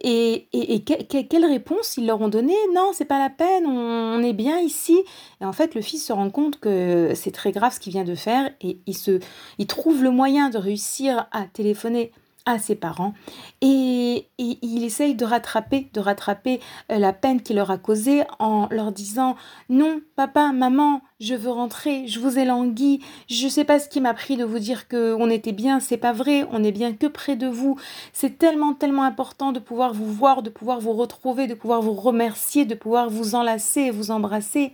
[0.00, 4.34] Et, et, quelle réponse ils leur ont donné Non, c'est pas la peine, on, est
[4.34, 4.98] bien ici.
[5.40, 8.04] Et en fait, le fils se rend compte que c'est très grave ce qu'il vient
[8.04, 9.20] de faire et il, se,
[9.58, 12.12] il trouve le moyen de réussir à téléphoner
[12.46, 13.12] à ses parents
[13.60, 16.60] et, il essaye de rattraper, de rattraper
[16.92, 19.34] euh, la peine qu'il leur a causée en leur disant
[19.68, 24.00] non papa, maman, je veux rentrer, je vous ai langui, je sais pas ce qui
[24.00, 26.92] m'a pris de vous dire que on était bien, c'est pas vrai, on est bien
[26.92, 27.76] que près de vous.
[28.12, 31.94] C'est tellement tellement important de pouvoir vous voir, de pouvoir vous retrouver, de pouvoir vous
[31.94, 34.72] remercier, de pouvoir vous enlacer, vous embrasser.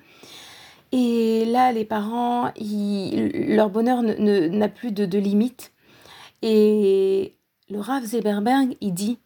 [0.92, 5.72] Et là, les parents, leur bonheur n'a plus de, de limite.
[6.42, 7.34] Et
[7.72, 9.18] le Rav Zeberberg, il dit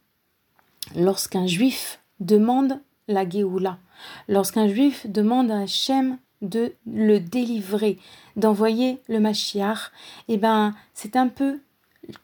[0.94, 2.78] lorsqu'un juif demande
[3.08, 3.78] la Géoula,
[4.28, 7.98] lorsqu'un juif demande à Hachem de le délivrer,
[8.36, 9.90] d'envoyer le Mashiach,
[10.28, 11.58] eh ben, c'est un peu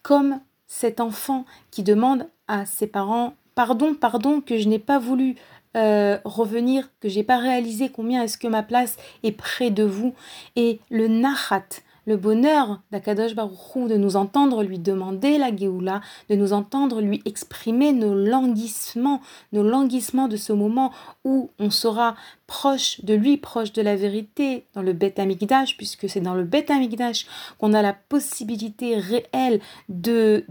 [0.02, 5.34] comme cet enfant qui demande à ses parents Pardon, pardon, que je n'ai pas voulu
[5.76, 10.14] euh, revenir, que j'ai pas réalisé combien est-ce que ma place est près de vous.
[10.56, 16.34] Et le Nahat, le bonheur d'Akadosh Baruchou de nous entendre lui demander la Géoula, de
[16.34, 19.20] nous entendre lui exprimer nos languissements,
[19.52, 20.92] nos languissements de ce moment
[21.24, 22.16] où on sera
[22.52, 26.44] proche de lui, proche de la vérité, dans le Beth Amikdash, puisque c'est dans le
[26.44, 27.24] Beth Amikdash
[27.56, 30.44] qu'on a la possibilité réelle de,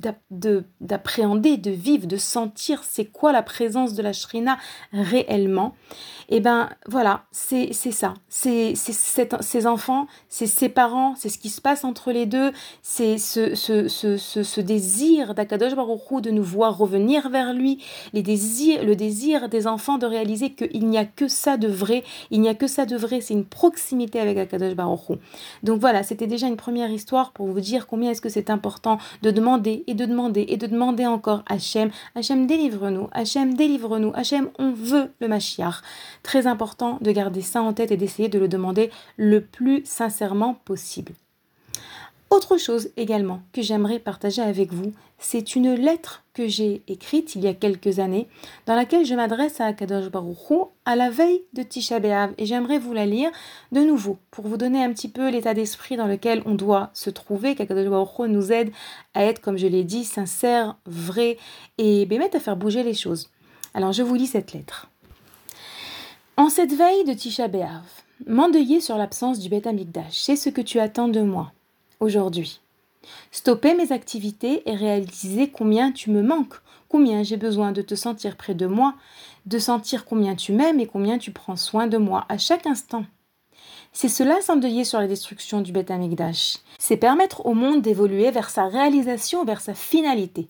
[0.81, 4.57] d'appréhender, de vivre, de sentir c'est quoi la présence de la Shrina
[4.91, 5.75] réellement.
[6.29, 8.15] Et eh ben voilà, c'est, ça.
[8.29, 13.17] C'est, ces enfants, c'est ses parents, c'est ce qui se passe entre les deux, c'est
[13.19, 17.83] ce, ce, ce, ce, désir d'Akadosh Baruch de nous voir revenir vers lui,
[18.13, 21.90] les désirs, le désir des enfants de réaliser qu'il n'y a que ça de vrai
[22.31, 25.17] il n'y a que ça de vrai, c'est une proximité avec Akadosh Baruch
[25.63, 28.97] Donc voilà, c'était déjà une première histoire pour vous dire combien est-ce que c'est important
[29.21, 34.49] de demander et de demander et de demander encore Hachem, Hachem délivre-nous, Hachem délivre-nous, Hachem
[34.59, 35.81] on veut le Mashiach.
[36.23, 40.55] Très important de garder ça en tête et d'essayer de le demander le plus sincèrement
[40.65, 41.13] possible.
[42.31, 47.43] Autre chose également que j'aimerais partager avec vous, c'est une lettre que j'ai écrite il
[47.43, 48.29] y a quelques années
[48.65, 52.79] dans laquelle je m'adresse à Akadosh Baruchou à la veille de Tisha B'Av et j'aimerais
[52.79, 53.29] vous la lire
[53.73, 57.09] de nouveau pour vous donner un petit peu l'état d'esprit dans lequel on doit se
[57.09, 58.71] trouver, qu'Akadosh Baruchou nous aide
[59.13, 61.37] à être, comme je l'ai dit, sincère, vrai
[61.79, 63.29] et bémet à faire bouger les choses.
[63.73, 64.89] Alors je vous lis cette lettre.
[66.37, 67.83] En cette veille de Tisha B'Av,
[68.25, 71.51] m'endeuiller sur l'absence du Beth Amikdash, c'est ce que tu attends de moi
[72.01, 72.59] aujourd'hui.
[73.31, 76.55] Stopper mes activités et réaliser combien tu me manques,
[76.89, 78.95] combien j'ai besoin de te sentir près de moi,
[79.45, 83.05] de sentir combien tu m'aimes et combien tu prends soin de moi à chaque instant.
[83.93, 86.57] C'est cela s'endeuiller sur la destruction du Beth Amikdash.
[86.79, 90.47] C'est permettre au monde d'évoluer vers sa réalisation, vers sa finalité.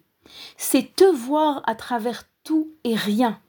[0.57, 3.39] C'est te voir à travers tout et rien.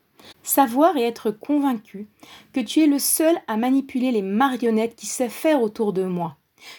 [0.43, 2.09] Savoir et être convaincu
[2.53, 6.37] que tu es le seul à manipuler les marionnettes qui faire autour de moi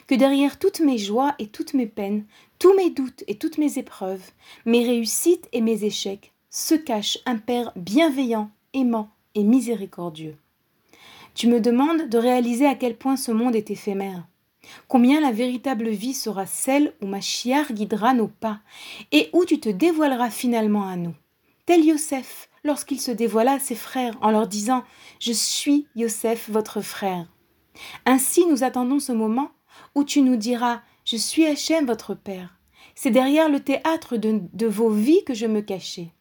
[0.07, 2.25] que derrière toutes mes joies et toutes mes peines,
[2.59, 4.31] tous mes doutes et toutes mes épreuves,
[4.65, 10.37] mes réussites et mes échecs, se cache un Père bienveillant, aimant et miséricordieux.
[11.33, 14.27] Tu me demandes de réaliser à quel point ce monde est éphémère,
[14.87, 18.59] combien la véritable vie sera celle où ma chiare guidera nos pas,
[19.11, 21.15] et où tu te dévoileras finalement à nous.
[21.65, 24.83] Tel Yosef, lorsqu'il se dévoila à ses frères en leur disant
[25.19, 27.27] Je suis Yosef, votre frère.
[28.05, 29.51] Ainsi nous attendons ce moment
[29.95, 32.55] où tu nous diras Je suis Hachem, votre Père.
[32.95, 36.11] C'est derrière le théâtre de, vos vies que je me cachais.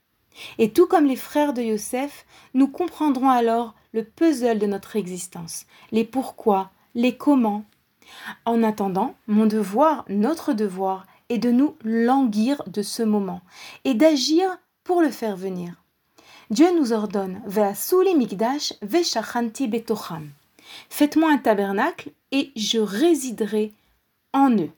[0.59, 5.67] Et tout comme les frères de Yosef, nous comprendrons alors le puzzle de notre existence,
[5.91, 7.65] les pourquoi, les comment.
[8.47, 13.43] En attendant, mon devoir, notre devoir, est de nous languir de ce moment
[13.85, 14.49] et d'agir
[14.85, 15.83] pour le faire venir.
[16.51, 17.41] Dieu nous ordonne
[18.17, 20.31] mikdash betocham.
[20.91, 23.73] Faites-moi un tabernacle et je résiderai
[24.33, 24.71] en eux.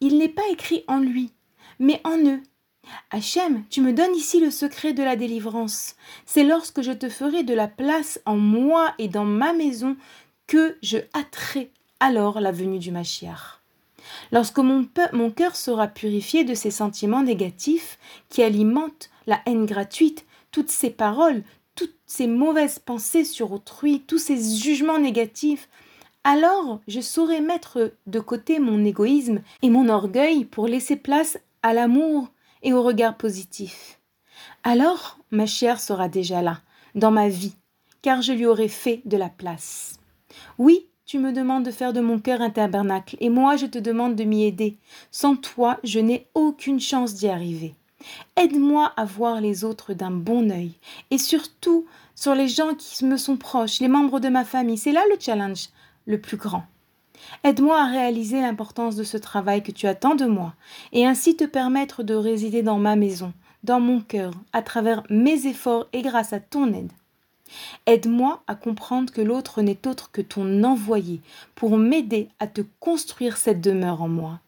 [0.00, 1.32] Il n'est pas écrit en lui,
[1.78, 2.40] mais en eux.
[3.10, 5.96] Hachem, tu me donnes ici le secret de la délivrance.
[6.24, 9.96] C'est lorsque je te ferai de la place en moi et dans ma maison
[10.46, 13.62] que je hâterai alors la venue du Machiar.
[14.30, 20.24] Lorsque mon, mon cœur sera purifié de ces sentiments négatifs qui alimentent la haine gratuite,
[20.52, 21.42] toutes ces paroles,
[21.74, 25.68] toutes ces mauvaises pensées sur autrui, tous ces jugements négatifs,
[26.26, 31.72] alors je saurai mettre de côté mon égoïsme et mon orgueil pour laisser place à
[31.72, 32.30] l'amour
[32.64, 34.00] et au regard positif.
[34.64, 36.62] Alors ma chère sera déjà là,
[36.96, 37.54] dans ma vie,
[38.02, 40.00] car je lui aurai fait de la place.
[40.58, 43.78] Oui, tu me demandes de faire de mon cœur un tabernacle, et moi je te
[43.78, 44.78] demande de m'y aider.
[45.12, 47.76] Sans toi, je n'ai aucune chance d'y arriver.
[48.34, 50.72] Aide-moi à voir les autres d'un bon œil,
[51.12, 51.86] et surtout
[52.16, 54.76] sur les gens qui me sont proches, les membres de ma famille.
[54.76, 55.68] C'est là le challenge
[56.06, 56.64] le plus grand.
[57.44, 60.54] Aide-moi à réaliser l'importance de ce travail que tu attends de moi,
[60.92, 63.32] et ainsi te permettre de résider dans ma maison,
[63.64, 66.92] dans mon cœur, à travers mes efforts et grâce à ton aide.
[67.86, 71.20] Aide-moi à comprendre que l'autre n'est autre que ton envoyé
[71.54, 74.40] pour m'aider à te construire cette demeure en moi.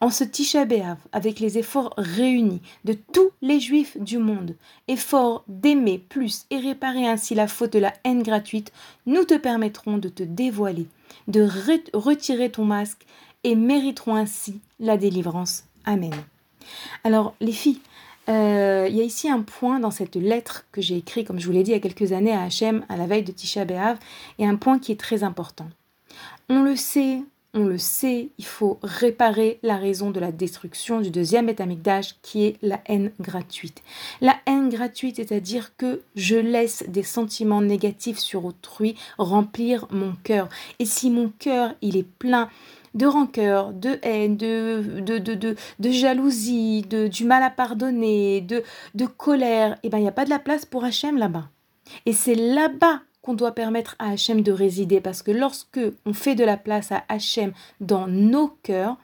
[0.00, 0.66] En ce Tisha
[1.12, 4.56] avec les efforts réunis de tous les juifs du monde,
[4.88, 8.72] efforts d'aimer plus et réparer ainsi la faute de la haine gratuite,
[9.06, 10.86] nous te permettrons de te dévoiler,
[11.28, 11.42] de
[11.92, 13.04] retirer ton masque
[13.42, 15.64] et mériterons ainsi la délivrance.
[15.84, 16.14] Amen.
[17.04, 17.80] Alors, les filles,
[18.28, 21.46] euh, il y a ici un point dans cette lettre que j'ai écrite, comme je
[21.46, 23.64] vous l'ai dit, il y a quelques années à Hachem, à la veille de Tisha
[23.64, 23.98] B'Av,
[24.38, 25.68] et un point qui est très important.
[26.48, 27.22] On le sait,
[27.54, 32.44] on le sait, il faut réparer la raison de la destruction du deuxième étamigdage qui
[32.44, 33.82] est la haine gratuite.
[34.20, 40.48] La haine gratuite, c'est-à-dire que je laisse des sentiments négatifs sur autrui remplir mon cœur.
[40.80, 42.48] Et si mon cœur, il est plein
[42.94, 48.62] de rancœur, de haine, de, de, de, de, jalousie, de, du mal à pardonner, de,
[48.94, 51.48] de colère, eh ben, il n'y a pas de la place pour Hachem là-bas.
[52.06, 55.00] Et c'est là-bas qu'on doit permettre à Hachem de résider.
[55.00, 58.96] Parce que lorsque on fait de la place à Hachem dans nos cœurs,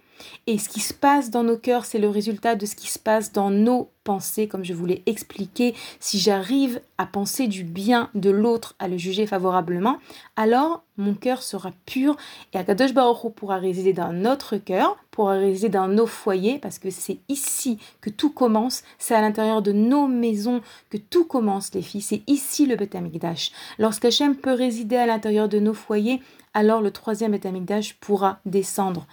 [0.47, 2.99] et ce qui se passe dans nos cœurs, c'est le résultat de ce qui se
[2.99, 5.75] passe dans nos pensées, comme je vous l'ai expliqué.
[5.99, 9.99] Si j'arrive à penser du bien de l'autre, à le juger favorablement,
[10.37, 12.17] alors mon cœur sera pur
[12.53, 16.91] et Akadosh Baruch pourra résider dans notre cœur, pourra résider dans nos foyers, parce que
[16.91, 21.83] c'est ici que tout commence, c'est à l'intérieur de nos maisons que tout commence, les
[21.83, 23.53] filles, c'est ici le Beth Amikdash.
[23.79, 26.21] Lorsque Hachem peut résider à l'intérieur de nos foyers,
[26.55, 29.07] alors le troisième étamigdash pourra descendre.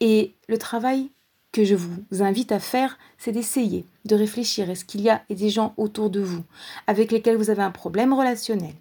[0.00, 1.10] Et le travail
[1.52, 4.68] que je vous invite à faire, c'est d'essayer de réfléchir.
[4.70, 6.42] Est-ce qu'il y a des gens autour de vous
[6.86, 8.74] avec lesquels vous avez un problème relationnel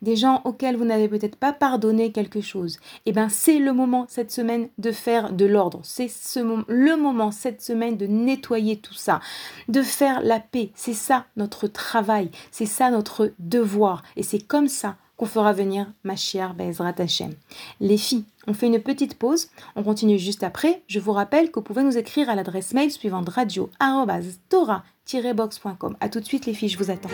[0.00, 4.06] des gens auxquels vous n'avez peut-être pas pardonné quelque chose, eh bien c'est le moment
[4.08, 5.80] cette semaine de faire de l'ordre.
[5.82, 9.20] C'est ce le moment cette semaine de nettoyer tout ça,
[9.68, 10.70] de faire la paix.
[10.74, 14.02] C'est ça notre travail, c'est ça notre devoir.
[14.16, 17.32] Et c'est comme ça qu'on fera venir ma chère Bezrat Hashem.
[17.80, 20.82] Les filles, on fait une petite pause, on continue juste après.
[20.88, 23.70] Je vous rappelle que vous pouvez nous écrire à l'adresse mail suivante radio
[25.34, 27.08] boxcom A tout de suite les filles, je vous attends.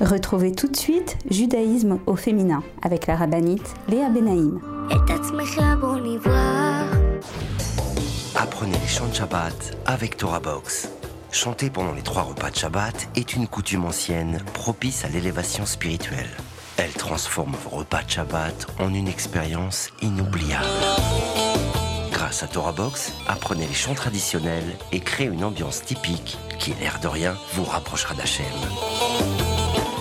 [0.00, 4.60] Retrouvez tout de suite Judaïsme au féminin avec la rabbinite Léa Benaïm.
[8.34, 10.90] Apprenez les chants de Shabbat avec Torah Box.
[11.32, 16.30] Chanter pendant les trois repas de Shabbat est une coutume ancienne propice à l'élévation spirituelle.
[16.78, 20.66] Elle transforme vos repas de Shabbat en une expérience inoubliable.
[22.12, 26.98] Grâce à Torah Box, apprenez les chants traditionnels et créez une ambiance typique qui, l'air
[27.00, 28.46] de rien, vous rapprochera d'Hachem.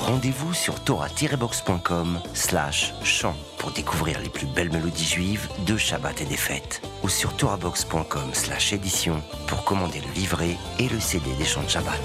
[0.05, 6.25] Rendez-vous sur torah-box.com slash chant pour découvrir les plus belles mélodies juives de Shabbat et
[6.25, 6.81] des fêtes.
[7.03, 11.69] Ou sur torahbox.com slash édition pour commander le livret et le CD des chants de
[11.69, 11.99] Shabbat.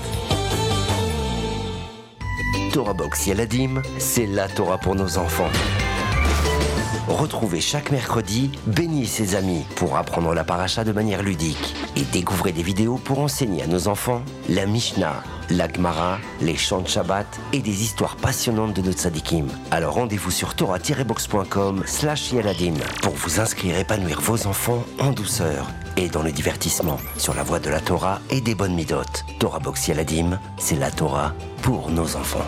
[2.73, 5.51] Torah Box Yaladim, c'est la Torah pour nos enfants.
[7.09, 12.03] Retrouvez chaque mercredi Béni et ses amis pour apprendre la paracha de manière ludique et
[12.13, 16.89] découvrez des vidéos pour enseigner à nos enfants la Mishnah, la Gemara, les chants de
[16.89, 19.49] Shabbat et des histoires passionnantes de nos tzadikim.
[19.73, 22.33] Alors rendez-vous sur torah-box.com slash
[23.03, 25.67] pour vous inscrire et épanouir vos enfants en douceur
[25.97, 29.25] et dans le divertissement sur la voie de la Torah et des bonnes midotes.
[29.39, 32.47] Torah Box Yaladim, c'est la Torah pour nos enfants.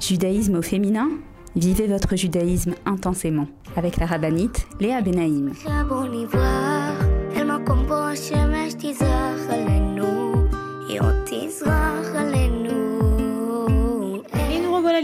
[0.00, 1.08] Judaïsme au féminin
[1.54, 3.46] Vivez votre judaïsme intensément
[3.76, 5.52] avec la rabbinite Léa Benaïm.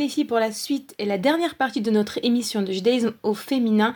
[0.08, 3.94] Filles pour la suite et la dernière partie de notre émission de judaïsme au féminin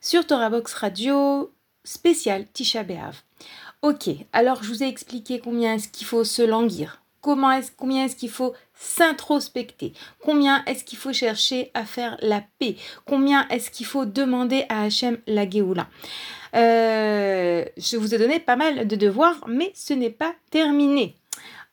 [0.00, 1.52] sur Torah Box Radio
[1.84, 3.22] spécial Tisha B'Av.
[3.82, 8.04] Ok, alors je vous ai expliqué combien est-ce qu'il faut se languir, Comment est combien
[8.04, 9.92] est-ce qu'il faut s'introspecter
[10.24, 12.74] Combien est-ce qu'il faut chercher à faire la paix
[13.06, 15.86] Combien est-ce qu'il faut demander à Hachem la Géoula
[16.56, 21.14] euh, Je vous ai donné pas mal de devoirs, mais ce n'est pas terminé.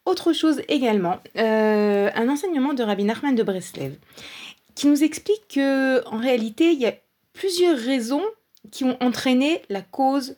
[0.09, 3.93] Autre chose également, euh, un enseignement de Rabbi Nachman de Breslev
[4.73, 6.93] qui nous explique que en réalité il y a
[7.33, 8.23] plusieurs raisons
[8.71, 10.35] qui ont entraîné la cause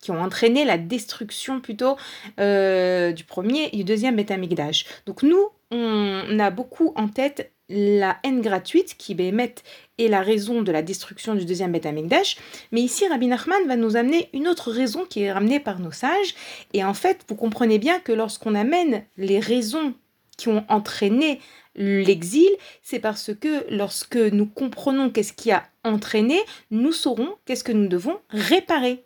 [0.00, 1.96] qui ont entraîné la destruction plutôt
[2.38, 4.84] euh, du premier et du deuxième Betamigdash.
[5.06, 9.54] Donc nous, on a beaucoup en tête la haine gratuite qui Bémet
[9.98, 12.36] est la raison de la destruction du deuxième Betamigdash,
[12.70, 15.92] mais ici Rabbi Nachman va nous amener une autre raison qui est ramenée par nos
[15.92, 16.34] sages,
[16.72, 19.94] et en fait vous comprenez bien que lorsqu'on amène les raisons
[20.36, 21.40] qui ont entraîné
[21.74, 22.48] l'exil,
[22.82, 26.38] c'est parce que lorsque nous comprenons qu'est-ce qui a entraîné,
[26.70, 29.04] nous saurons qu'est-ce que nous devons réparer.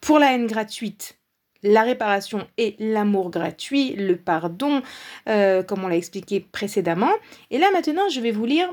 [0.00, 1.16] Pour la haine gratuite,
[1.62, 4.82] la réparation et l'amour gratuit, le pardon,
[5.28, 7.12] euh, comme on l'a expliqué précédemment.
[7.50, 8.68] Et là maintenant, je vais vous lire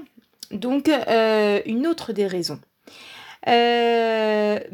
[0.51, 2.59] donc euh, une autre des raisons.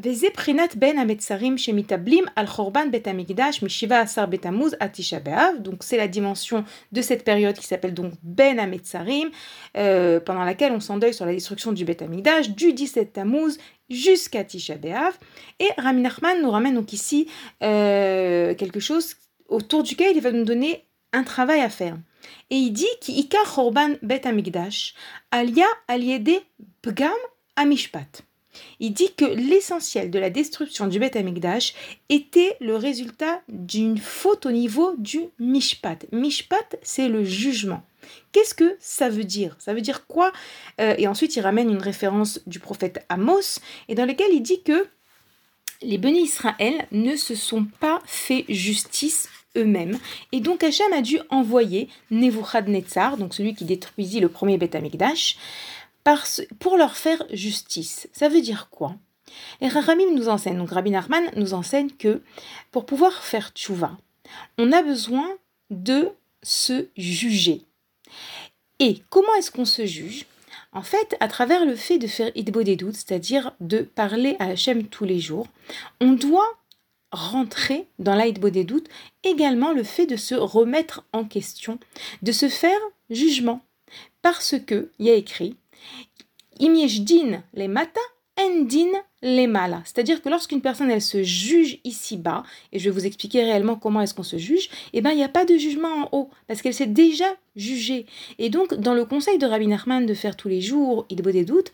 [0.05, 5.55] וזה בחינת בין המצרים שמתאבלים על חורבן בית המקדש משבעה עשר בתמוז עד תשעה באב.
[5.65, 9.29] Donc c'est la dimension de cette période qui s'appelle donc Ben Ametzarim,
[9.77, 13.59] euh, pendant laquelle on s'endeuille sur la destruction du Beth Amikdash du 17 Tammuz
[13.89, 15.15] jusqu'à Tisha B'Av.
[15.61, 17.29] Et Rami Nachman nous ramène donc ici
[17.63, 19.17] euh, quelque chose
[19.49, 21.97] autour duquel il va nous donner un travail à faire.
[22.51, 24.95] Et il dit qu'Ika Chorban Bet Amigdash
[25.31, 26.41] alia aliede
[26.83, 27.13] pgam
[27.57, 28.23] amishpat.
[28.80, 31.74] Il dit que l'essentiel de la destruction du Beth Amikdash
[32.10, 36.06] était le résultat d'une faute au niveau du Mishpat.
[36.12, 37.84] Mishpat, c'est le jugement.
[38.32, 39.56] Qu'est-ce que ça veut dire?
[39.60, 40.32] Ça veut dire quoi?
[40.80, 44.62] Euh, Et ensuite, il ramène une référence du prophète Amos, et dans laquelle il dit
[44.64, 44.88] que
[45.82, 49.98] les bénis Israël ne se sont pas fait justice eux-mêmes.
[50.32, 55.38] Et donc Hachem a dû envoyer Nebuchadnezzar, donc celui qui détruisit le premier Beth Amikdash,
[56.60, 58.08] pour leur faire justice.
[58.14, 58.96] Ça veut dire quoi?
[59.62, 62.22] Les Rahamim nous enseignent, donc Rabbi Nachman nous enseigne que
[62.72, 63.98] pour pouvoir faire tchouva,
[64.58, 65.30] on a besoin
[65.70, 66.10] de
[66.42, 67.62] se juger.
[68.80, 70.26] Et comment est-ce qu'on se juge?
[70.72, 74.46] En fait, à travers le fait de faire idbo des doutes, c'est-à-dire de parler à
[74.46, 75.48] Hachem tous les jours,
[76.00, 76.58] on doit
[77.12, 78.88] rentrer dans l'aïdbo des doutes
[79.24, 81.80] également le fait de se remettre en question,
[82.22, 82.80] de se faire
[83.10, 83.62] jugement.
[84.22, 85.56] Parce que, il y a écrit,
[86.60, 88.02] Imiejdin les mata,
[88.38, 89.82] endin les malas.
[89.86, 94.02] C'est-à-dire que lorsqu'une personne, elle se juge ici-bas, et je vais vous expliquer réellement comment
[94.02, 96.62] est-ce qu'on se juge, eh bien, il n'y a pas de jugement en haut, parce
[96.62, 97.26] qu'elle s'est déjà
[97.56, 98.06] jugée.
[98.38, 101.46] Et donc, dans le conseil de Rabbi Nachman de faire tous les jours, il des
[101.46, 101.72] doutes,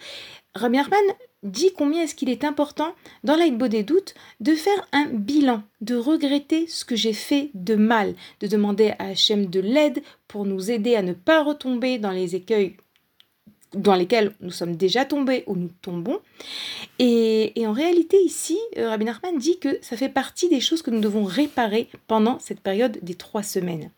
[0.55, 1.03] Rabbi Nachman
[1.43, 5.95] dit combien est-ce qu'il est important dans l'Aïdbo des doutes de faire un bilan, de
[5.95, 10.71] regretter ce que j'ai fait de mal, de demander à Hachem de l'aide pour nous
[10.71, 12.77] aider à ne pas retomber dans les écueils
[13.75, 16.19] dans lesquels nous sommes déjà tombés ou nous tombons.
[16.99, 20.91] Et, en réalité, ici, euh, Rabbi Nachman dit que ça fait partie des choses que
[20.91, 23.91] nous devons réparer pendant cette période des trois semaines.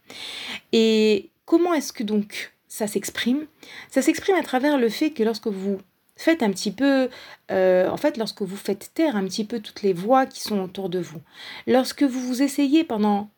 [0.73, 3.45] Et comment est-ce que donc ça s'exprime?
[3.89, 5.79] Ça s'exprime à travers le fait que lorsque vous
[6.15, 7.09] faites un petit peu,
[7.51, 10.59] euh, en fait, lorsque vous faites taire un petit peu toutes les voix qui sont
[10.59, 11.21] autour de vous,
[11.67, 13.29] lorsque vous vous essayez pendant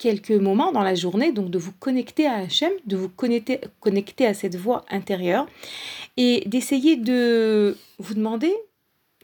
[0.00, 4.34] quelques moments dans la journée, donc de vous connecter à Hachem, de vous connecter, à
[4.34, 5.46] cette voix intérieure
[6.16, 8.52] et d'essayer de vous demander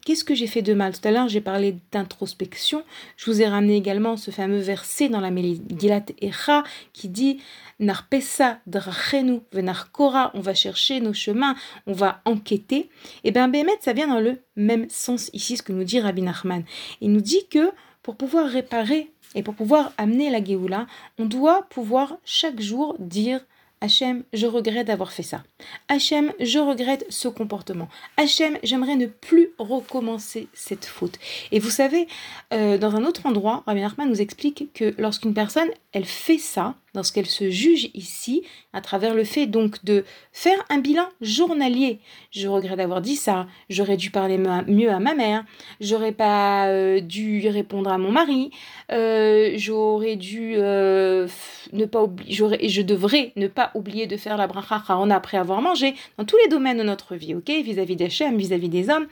[0.05, 0.97] qu'est-ce que j'ai fait de mal?
[0.97, 2.83] Tout à l'heure, j'ai parlé d'introspection.
[3.17, 6.63] Je vous ai ramené également ce fameux verset dans la Megillat Echa
[6.93, 7.39] qui dit
[7.79, 11.55] Narpesa drachenu venarkora, on va chercher nos chemins,
[11.87, 12.77] on va enquêter.
[12.77, 12.89] Et
[13.25, 16.21] eh bien, Bémet, ça vient dans le même sens ici, ce que nous dit Rabbi
[16.21, 16.63] Nachman.
[17.01, 17.71] Il nous dit que
[18.07, 23.41] pour pouvoir réparer et pour pouvoir amener la Géoula, on doit pouvoir chaque jour dire
[23.79, 25.43] Hachem, je regrette d'avoir fait ça.
[25.87, 27.89] Hachem, je regrette ce comportement.
[28.17, 31.19] Hachem, j'aimerais ne plus recommencer cette faute.
[31.51, 32.07] Et vous savez,
[32.53, 36.73] euh, dans un autre endroit, Rabbi Nachman nous explique que lorsqu'une personne, elle fait ça,
[36.97, 38.43] lorsqu'elle se juge ici,
[38.73, 41.99] à travers le fait donc de faire un bilan journalier.
[42.31, 45.45] Je regrette d'avoir dit ça, j'aurais dû parler mieux à ma mère,
[45.79, 48.49] j'aurais pas euh, dû répondre à mon mari,
[48.91, 51.27] euh, j'aurais dû euh,
[51.71, 55.61] ne pas oublier, je devrais ne pas oublier de faire la bracha en après avoir
[55.61, 59.05] mangé, dans tous les domaines de notre vie, ok, vis-à-vis des chèmes, vis-à-vis des hommes.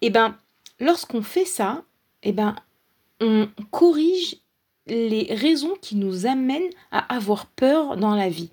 [0.00, 0.36] Et eh ben,
[0.78, 1.82] lorsqu'on fait ça,
[2.22, 2.54] et eh ben,
[3.20, 4.36] on corrige
[4.86, 8.50] les raisons qui nous amènent à avoir peur dans la vie.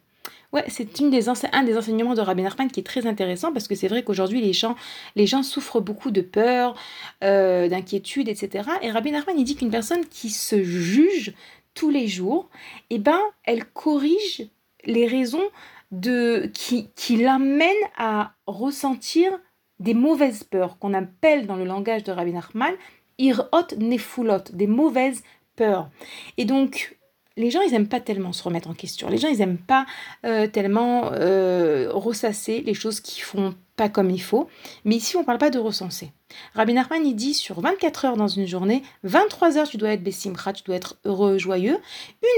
[0.51, 3.67] Ouais, c'est une des un des enseignements de Rabbi Nachman qui est très intéressant parce
[3.67, 4.75] que c'est vrai qu'aujourd'hui les gens,
[5.15, 6.75] les gens souffrent beaucoup de peur,
[7.23, 8.69] euh, d'inquiétude, etc.
[8.83, 11.33] Et Rabbi Nachman il dit qu'une personne qui se juge
[11.73, 12.49] tous les jours,
[12.91, 14.47] eh ben, elle corrige
[14.85, 15.49] les raisons
[15.91, 19.31] de, qui, qui l'amènent à ressentir
[19.79, 22.73] des mauvaises peurs qu'on appelle dans le langage de Rabbi Nachman
[23.17, 25.23] irot nefulot, des mauvaises
[25.55, 25.89] peur.
[26.37, 26.97] Et donc,
[27.35, 29.09] les gens, ils n'aiment pas tellement se remettre en question.
[29.09, 29.85] Les gens, ils n'aiment pas
[30.25, 34.47] euh, tellement euh, ressasser les choses qui font pas comme il faut.
[34.85, 36.11] Mais ici, on ne parle pas de recenser.
[36.53, 40.03] Rabbi Nachman, il dit sur 24 heures dans une journée, 23 heures, tu dois être
[40.03, 41.79] bessimcha, tu dois être heureux, joyeux.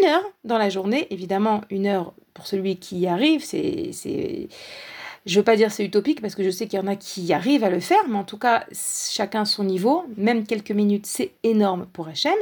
[0.01, 3.91] Une heure dans la journée, évidemment, une heure pour celui qui y arrive, c'est
[5.25, 7.33] je veux pas dire c'est utopique parce que je sais qu'il y en a qui
[7.33, 11.31] arrivent à le faire, mais en tout cas, chacun son niveau, même quelques minutes, c'est
[11.43, 12.35] énorme pour Hachem.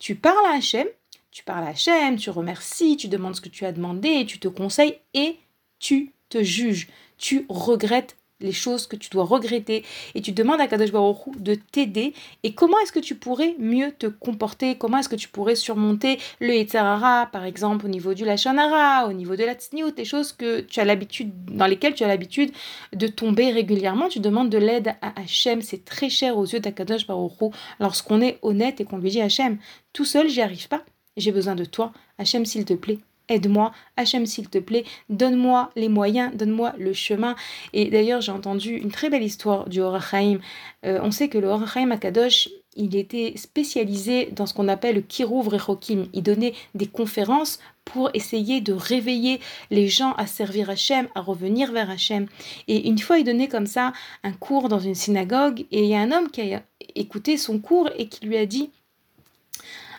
[0.00, 0.88] Tu parles à Hachem,
[1.30, 4.48] tu parles à Hachem, tu remercies, tu demandes ce que tu as demandé, tu te
[4.48, 5.36] conseilles et
[5.78, 6.88] tu te juges.
[7.18, 9.84] Tu regrettes les choses que tu dois regretter
[10.14, 12.14] et tu demandes à Kadosh Baruch de t'aider.
[12.42, 16.18] Et comment est-ce que tu pourrais mieux te comporter, comment est-ce que tu pourrais surmonter
[16.40, 20.32] le Yitzhara par exemple au niveau du Lachonara, au niveau de la Tzniut, des choses
[20.32, 22.52] que tu as l'habitude dans lesquelles tu as l'habitude
[22.94, 27.06] de tomber régulièrement, tu demandes de l'aide à Hachem, c'est très cher aux yeux d'Akadosh
[27.06, 29.58] Baruch lorsqu'on est honnête et qu'on lui dit Hachem,
[29.92, 30.82] tout seul j'y arrive pas,
[31.16, 32.98] j'ai besoin de toi, Hachem s'il te plaît,
[33.30, 37.34] aide-moi, Hachem s'il te plaît, donne-moi les moyens, donne-moi le chemin.
[37.72, 40.40] Et d'ailleurs, j'ai entendu une très belle histoire du Horachaim.
[40.84, 45.00] Euh, on sait que le Horachaim Akadosh, il était spécialisé dans ce qu'on appelle le
[45.00, 46.06] Kiruv Rechokim.
[46.12, 51.72] Il donnait des conférences pour essayer de réveiller les gens à servir Hachem, à revenir
[51.72, 52.26] vers Hachem.
[52.68, 55.94] Et une fois, il donnait comme ça un cours dans une synagogue, et il y
[55.94, 56.62] a un homme qui a
[56.94, 58.70] écouté son cours et qui lui a dit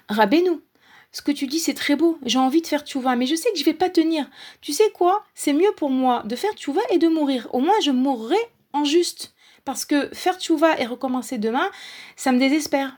[0.07, 0.61] Rabbeinu,
[1.11, 2.17] ce que tu dis, c'est très beau.
[2.25, 4.29] J'ai envie de faire tchouva, mais je sais que je vais pas tenir.
[4.61, 5.25] Tu sais quoi?
[5.35, 7.47] C'est mieux pour moi de faire tchouva et de mourir.
[7.53, 8.39] Au moins, je mourrai
[8.73, 9.33] en juste.
[9.65, 11.69] Parce que faire tchouva et recommencer demain,
[12.15, 12.97] ça me désespère.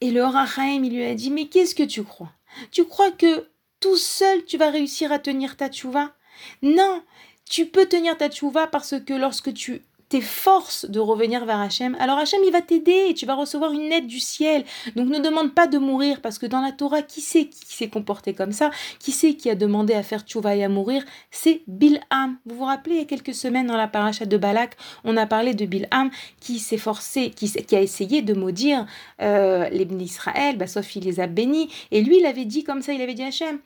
[0.00, 2.32] Et le Horachaim, il lui a dit, mais qu'est-ce que tu crois?
[2.72, 3.46] Tu crois que
[3.78, 6.12] tout seul, tu vas réussir à tenir ta tchouva?
[6.60, 7.02] Non,
[7.48, 9.82] tu peux tenir ta tchouva parce que lorsque tu
[10.20, 13.92] force de revenir vers Hachem, alors Hachem il va t'aider et tu vas recevoir une
[13.92, 14.64] aide du ciel.
[14.96, 17.88] Donc ne demande pas de mourir parce que dans la Torah, qui sait qui s'est
[17.88, 18.70] comporté comme ça?
[18.98, 21.04] Qui sait qui a demandé à faire tchouva et à mourir?
[21.30, 22.36] C'est Bilham.
[22.46, 25.26] Vous vous rappelez, il y a quelques semaines dans la paracha de Balak, on a
[25.26, 26.10] parlé de Bilham
[26.40, 28.86] qui s'est forcé, qui, qui, a essayé de maudire
[29.20, 31.70] euh, les Israël, bah, sauf il les a bénis.
[31.90, 33.58] Et lui, il avait dit comme ça, il avait dit Hachem,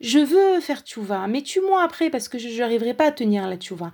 [0.00, 3.56] je veux faire tchouva, mais tue-moi après parce que je n'arriverai pas à tenir la
[3.56, 3.92] tchouva.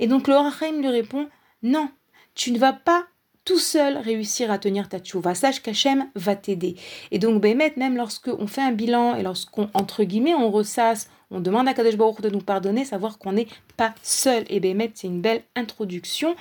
[0.00, 1.28] Et donc le Rahim lui répond
[1.62, 1.88] non,
[2.34, 3.06] tu ne vas pas
[3.44, 5.34] tout seul réussir à tenir ta tchouva.
[5.34, 6.76] Sache qu'Hachem va t'aider.
[7.10, 11.40] Et donc, Bémet, même lorsqu'on fait un bilan et lorsqu'on, entre guillemets, on ressasse, on
[11.40, 14.44] demande à Kadesh Baruch de nous pardonner, savoir qu'on n'est pas seul.
[14.48, 16.36] Et Bémet, c'est une belle introduction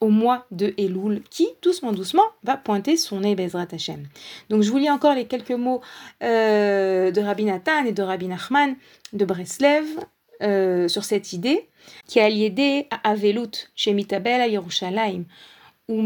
[0.00, 4.06] au mois de Elul qui, doucement, doucement, va pointer son nez Bezrat Hashem.
[4.50, 5.80] Donc, je vous lis encore les quelques mots
[6.22, 8.76] euh, de Rabbi Nathan et de Rabbi Nachman
[9.14, 9.86] de Breslev
[10.42, 11.68] euh, sur cette idée,
[12.06, 15.24] qui a lié à Avelut, chez Mitabel à Yerushalayim,
[15.88, 16.02] ou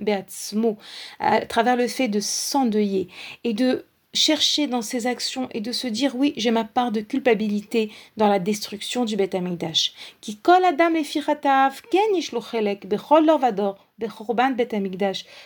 [0.00, 0.78] beatzmo,
[1.20, 3.08] à travers le fait de s'endeuiller
[3.44, 3.84] et de
[4.16, 8.28] chercher dans ses actions et de se dire oui, j'ai ma part de culpabilité dans
[8.28, 9.92] la destruction du Beth Amikdash.
[10.20, 10.94] Qui kol adam
[11.90, 12.14] ken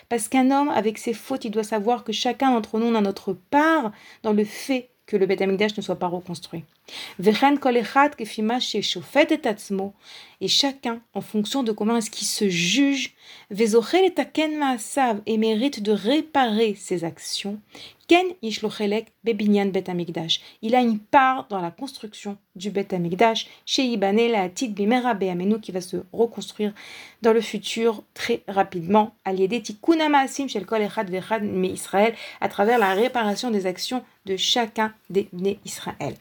[0.09, 3.33] Parce qu'un homme, avec ses fautes, il doit savoir que chacun d'entre nous a notre
[3.33, 3.93] part
[4.23, 6.65] dans le fait que le Beth Amikdash ne soit pas reconstruit.
[10.43, 13.15] Et chacun, en fonction de comment est-ce qu'il se juge,
[13.51, 17.61] et mérite de réparer ses actions.
[20.63, 25.61] Il a une part dans la construction du Bet Amigdash chez Ibane la Bimera Beamenu
[25.61, 26.73] qui va se reconstruire
[27.23, 29.33] dans le futur très rapidement à
[32.49, 35.29] travers la réparation des actions de chacun des
[35.65, 36.15] Israël.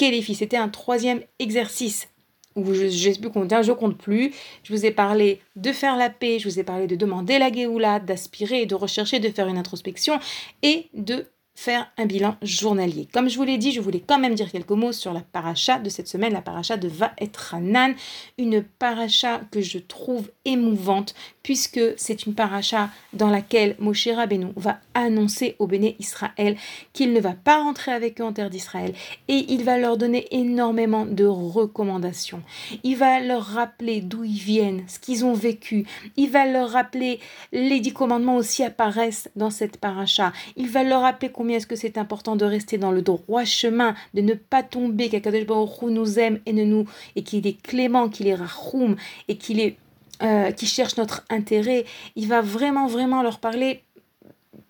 [0.00, 2.08] Les filles, c'était un troisième exercice
[2.56, 4.32] où je ne compte plus.
[4.64, 7.52] Je vous ai parlé de faire la paix, je vous ai parlé de demander la
[7.52, 10.18] Géoula, d'aspirer, de rechercher, de faire une introspection
[10.62, 11.26] et de
[11.58, 13.08] faire un bilan journalier.
[13.12, 15.80] Comme je vous l'ai dit, je voulais quand même dire quelques mots sur la paracha
[15.80, 17.94] de cette semaine, la paracha de Vaetranan,
[18.38, 24.78] une paracha que je trouve émouvante puisque c'est une paracha dans laquelle Moshe Rabbeinu va
[24.94, 26.56] annoncer au béné Israël
[26.92, 28.92] qu'il ne va pas rentrer avec eux en terre d'Israël
[29.26, 32.42] et il va leur donner énormément de recommandations.
[32.84, 35.86] Il va leur rappeler d'où ils viennent, ce qu'ils ont vécu.
[36.16, 37.18] Il va leur rappeler
[37.50, 40.32] les dix commandements aussi apparaissent dans cette paracha.
[40.56, 43.94] Il va leur rappeler combien est-ce que c'est important de rester dans le droit chemin,
[44.14, 46.86] de ne pas tomber, qu'Akadosh Baruch nous aime et ne nous
[47.16, 48.96] et qu'il est clément, qu'il est rachoum
[49.28, 49.76] et qu'il est
[50.22, 51.84] euh, qui cherche notre intérêt?
[52.16, 53.82] Il va vraiment, vraiment leur parler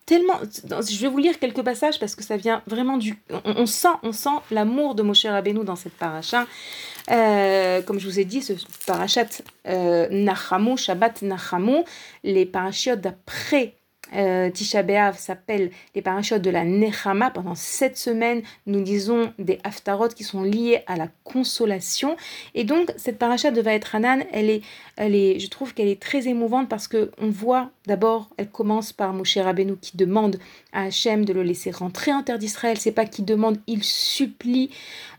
[0.09, 0.39] tellement.
[0.43, 3.23] Je vais vous lire quelques passages parce que ça vient vraiment du.
[3.45, 6.47] On, sent, on sent l'amour de Moshe Rabbeinu dans cette paracha.
[7.11, 8.53] Euh, comme je vous ai dit, ce
[8.87, 9.27] parachat
[9.67, 10.27] euh,
[10.77, 11.85] Shabbat Nachamu,
[12.25, 13.75] les parachiotes d'après
[14.15, 17.31] euh, Tisha B'Av s'appelle les parachutes de la Nechama.
[17.31, 22.17] Pendant sept semaines, nous disons des haftarot qui sont liés à la consolation.
[22.55, 24.63] Et donc, cette paracha de Vaetranan, elle est,
[24.97, 28.93] elle est, je trouve qu'elle est très émouvante parce que on voit d'abord, elle commence
[28.93, 30.39] par Moshe Rabbeinu qui demande
[30.73, 32.77] à Hachem de le laisser rentrer en terre d'Israël.
[32.79, 34.71] C'est pas qu'il demande, il supplie.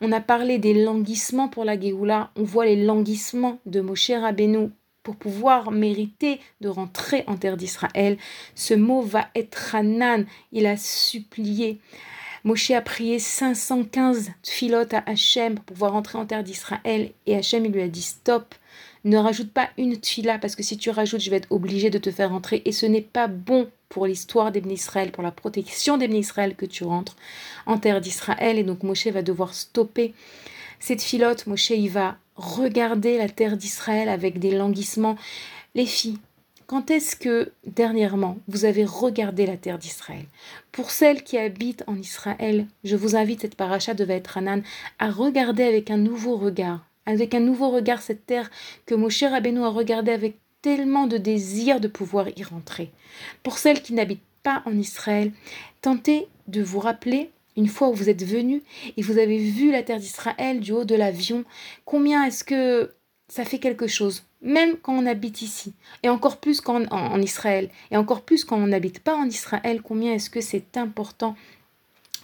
[0.01, 2.29] On a parlé des languissements pour la Géoula.
[2.35, 4.69] On voit les languissements de Moshe Rabbeinu
[5.03, 8.17] pour pouvoir mériter de rentrer en terre d'Israël.
[8.55, 11.79] Ce mot va être Hanan, il a supplié.
[12.43, 17.65] Moshe a prié 515 filotes à Hachem pour pouvoir rentrer en terre d'Israël et Hachem
[17.65, 18.55] il lui a dit stop,
[19.03, 21.97] ne rajoute pas une tfila parce que si tu rajoutes je vais être obligé de
[21.97, 25.97] te faire rentrer et ce n'est pas bon pour l'histoire d'Ebn Israël, pour la protection
[25.97, 27.17] d'Ebn Israël que tu rentres
[27.65, 30.13] en terre d'Israël et donc Moshe va devoir stopper
[30.79, 31.45] cette filote.
[31.45, 35.17] Moshe il va regarder la terre d'Israël avec des languissements.
[35.75, 36.17] Les filles,
[36.65, 40.25] quand est-ce que dernièrement vous avez regardé la terre d'Israël?
[40.71, 44.61] Pour celles qui habitent en Israël, je vous invite cette paracha de Vaetranan
[44.99, 48.49] à regarder avec un nouveau regard, avec un nouveau regard cette terre
[48.85, 52.91] que Moshe Rabbeinu a regardé avec tellement de désir de pouvoir y rentrer.
[53.43, 55.31] Pour celles qui n'habitent pas en Israël,
[55.81, 58.63] tentez de vous rappeler une fois où vous êtes venu
[58.95, 61.43] et vous avez vu la terre d'Israël du haut de l'avion,
[61.83, 62.93] combien est-ce que
[63.27, 67.69] ça fait quelque chose, même quand on habite ici, et encore plus quand en, Israël,
[67.91, 71.35] et encore plus quand on n'habite pas en Israël, combien est-ce que c'est important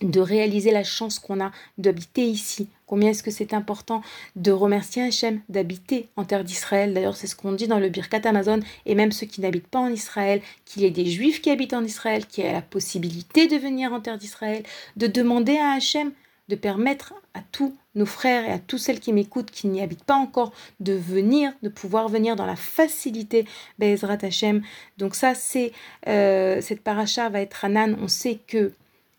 [0.01, 2.67] de réaliser la chance qu'on a d'habiter ici.
[2.85, 4.01] Combien est-ce que c'est important
[4.35, 6.93] de remercier Hachem d'habiter en terre d'Israël?
[6.93, 9.79] D'ailleurs, c'est ce qu'on dit dans le Birkat Amazon, et même ceux qui n'habitent pas
[9.79, 13.47] en Israël, qu'il y ait des juifs qui habitent en Israël, qui aient la possibilité
[13.47, 14.63] de venir en terre d'Israël,
[14.97, 16.11] de demander à Hachem
[16.47, 20.03] de permettre à tous nos frères et à tous celles qui m'écoutent qui n'y habitent
[20.03, 23.45] pas encore de venir, de pouvoir venir dans la facilité
[23.79, 24.61] Bezrat Hachem.
[24.97, 25.71] Donc ça, c'est
[26.07, 27.95] euh, cette paracha va être Anan.
[28.01, 28.73] On sait que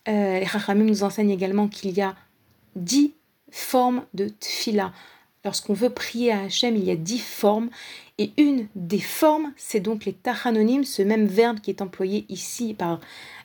[0.08, 2.14] euh, les nous enseignent également qu'il y a
[2.74, 3.14] dix
[3.50, 4.92] formes de tfila.
[5.44, 7.70] Lorsqu'on veut prier à Hachem, il y a dix formes.
[8.18, 12.74] Et une des formes, c'est donc les tachanonim, ce même verbe qui est employé ici
[12.74, 12.98] par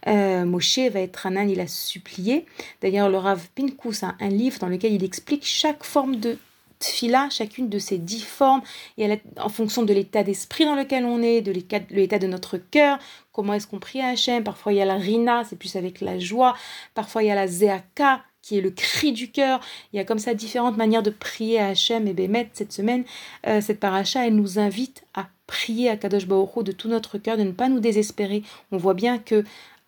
[0.08, 2.46] euh, Moshe, va être Hanan, il a supplié.
[2.82, 6.38] D'ailleurs, le Rav Pinkus a un livre dans lequel il explique chaque forme de
[6.82, 8.62] tfila, chacune de ces dix formes,
[8.98, 13.00] et en fonction de l'état d'esprit dans lequel on est, de l'état de notre cœur,
[13.32, 14.44] comment est-ce qu'on prie à Hachem.
[14.44, 16.56] Parfois, il y a la rina, c'est plus avec la joie.
[16.94, 19.60] Parfois, il y a la zeaka, qui est le cri du cœur.
[19.94, 22.50] Il y a comme ça différentes manières de prier à Hachem et Bémet.
[22.54, 23.04] Cette semaine,
[23.48, 27.38] euh, cette paracha, elle nous invite à prier à Kadosh Baruch de tout notre cœur,
[27.38, 28.44] de ne pas nous désespérer.
[28.72, 29.44] On voit bien que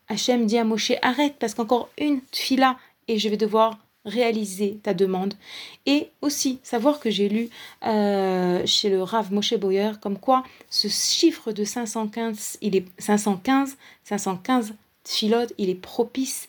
[0.07, 2.77] Hachem dit à Moshe, arrête parce qu'encore une fila
[3.07, 5.33] et je vais devoir réaliser ta demande.
[5.85, 7.49] Et aussi, savoir que j'ai lu
[7.85, 13.77] euh, chez le Rav Moshe Boyer comme quoi ce chiffre de 515, il est 515,
[14.03, 14.73] 515
[15.03, 16.47] tfilot, il est propice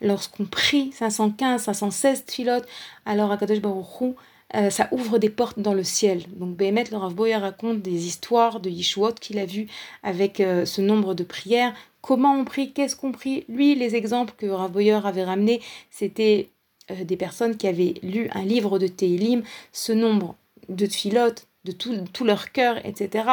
[0.00, 2.62] lorsqu'on prie 515, 516 tfilot,
[3.04, 4.14] alors Akadosh Baruch
[4.56, 6.24] euh, ça ouvre des portes dans le ciel.
[6.34, 9.68] Donc Béhémet, le Rav Boyer raconte des histoires de Yishuot qu'il a vu
[10.02, 11.72] avec euh, ce nombre de prières.
[12.02, 13.44] Comment on prie, qu'est-ce qu'on prie?
[13.48, 16.48] Lui, les exemples que Rav Boyer avait ramenés, c'était
[16.90, 20.36] euh, des personnes qui avaient lu un livre de Teilim, ce nombre
[20.68, 23.24] de tfilotes, de tout, leur cœur, etc.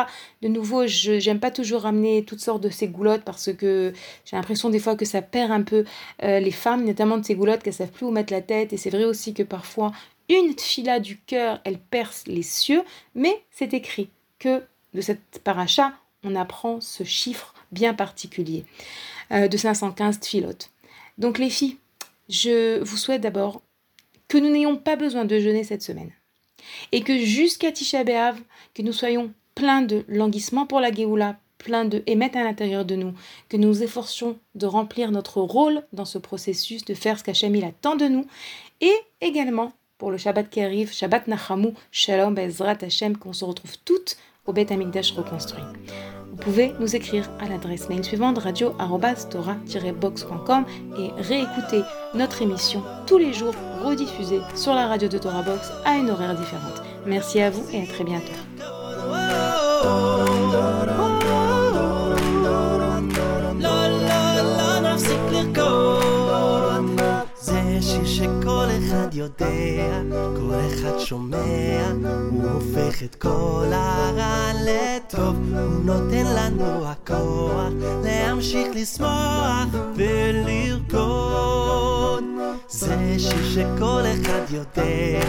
[0.41, 3.93] De nouveau, je n'aime pas toujours ramener toutes sortes de ces goulottes parce que
[4.25, 5.85] j'ai l'impression des fois que ça perd un peu
[6.23, 8.73] euh, les femmes, notamment de ces goulottes qu'elles savent plus où mettre la tête.
[8.73, 9.93] Et c'est vrai aussi que parfois,
[10.29, 12.83] une fila du cœur, elle perce les cieux,
[13.15, 14.61] mais c'est écrit que
[14.93, 15.93] de cette paracha,
[16.23, 18.65] on apprend ce chiffre bien particulier
[19.31, 20.71] euh, de 515 tfilotes.
[21.17, 21.77] Donc les filles,
[22.30, 23.61] je vous souhaite d'abord
[24.28, 26.11] que nous n'ayons pas besoin de jeûner cette semaine.
[26.91, 28.39] Et que jusqu'à Tisha B'Av,
[28.73, 32.95] que nous soyons pleins de languissement pour la Géoula, pleins de émettre à l'intérieur de
[32.95, 33.13] nous,
[33.49, 37.55] que nous nous efforcions de remplir notre rôle dans ce processus, de faire ce qu'Hachem
[37.55, 38.28] il attend de nous,
[38.82, 43.78] et également pour le Shabbat qui arrive, Shabbat Nachamu, Shalom Bezrat Hashem, qu'on se retrouve
[43.84, 45.63] toutes au Beth Amikdash reconstruit.
[46.38, 50.65] Vous pouvez nous écrire à l'adresse mail suivante radio-tora-box.com
[50.99, 51.81] et réécouter
[52.13, 56.35] notre émission tous les jours rediffusée sur la radio de Torah Box à une horaire
[56.35, 56.83] différente.
[57.07, 58.33] Merci à vous et à très bientôt.
[69.18, 70.01] יודע,
[70.38, 71.91] כל אחד שומע,
[72.30, 80.97] הוא הופך את כל הרע לטוב, הוא נותן לנו הכוח להמשיך לשמוח ולרקוד.
[82.70, 85.22] זה שיר שכל אחד יודע,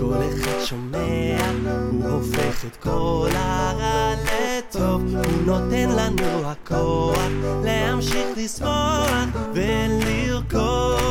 [0.00, 1.50] כל אחד שומע,
[1.92, 7.28] הוא הופך את כל הרע לטוב, הוא נותן לנו הכוח
[7.64, 11.01] להמשיך לשמוח ולרקוד.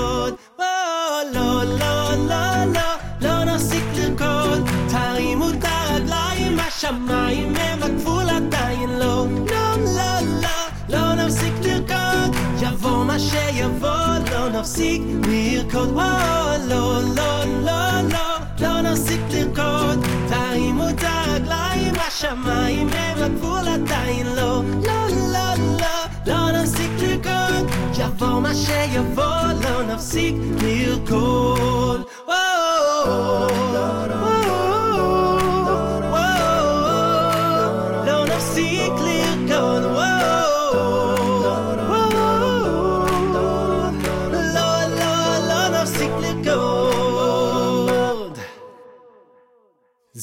[14.61, 15.95] נפסיק לרקוד.
[15.95, 20.05] לא, לא, לא, לא, לא נפסיק לרקוד.
[20.29, 24.63] תרימו את הרגליים השמיים הם הגבול עדיין לא.
[24.87, 27.71] לא, לא, לא, לא נפסיק לרקוד.
[27.99, 32.10] יבוא מה שיבוא, לא נפסיק לרקוד.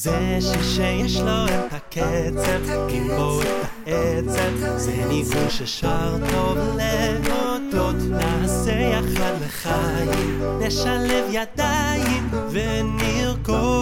[0.01, 3.47] זה שיש לו את הקצב, גיבור את
[3.87, 13.77] העצב, זה ניגון ששר טוב להודות, נעשה יחד לחיים, נשלב ידיים ונרקוד.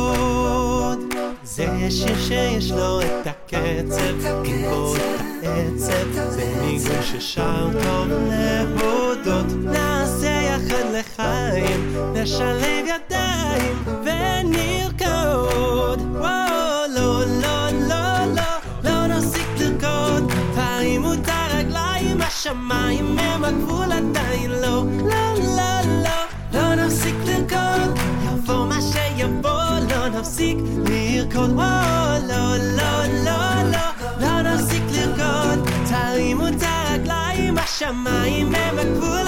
[1.44, 10.40] זה שיר שיש לו את הקצב, גיבור את העצב, זה ניגון ששר טוב להודות, נעשה
[10.42, 15.95] יחד לחיים, נשלב ידיים ונרקוד.
[16.20, 18.42] לא, לא, לא, לא,
[18.84, 20.32] לא נפסיק לרקוד.
[20.54, 26.18] תרימו את הרגליים, השמיים הם הגבול עדיין לא, לא, לא, לא,
[26.52, 27.98] לא נפסיק לרקוד.
[28.24, 30.58] יבוא מה שיבוא, לא נפסיק
[30.88, 31.50] לרקוד.
[31.52, 33.86] וואו, לא, לא, לא, לא,
[34.20, 35.68] לא נפסיק לרקוד.
[35.88, 39.25] תרימו את הרגליים, השמיים הם הגבול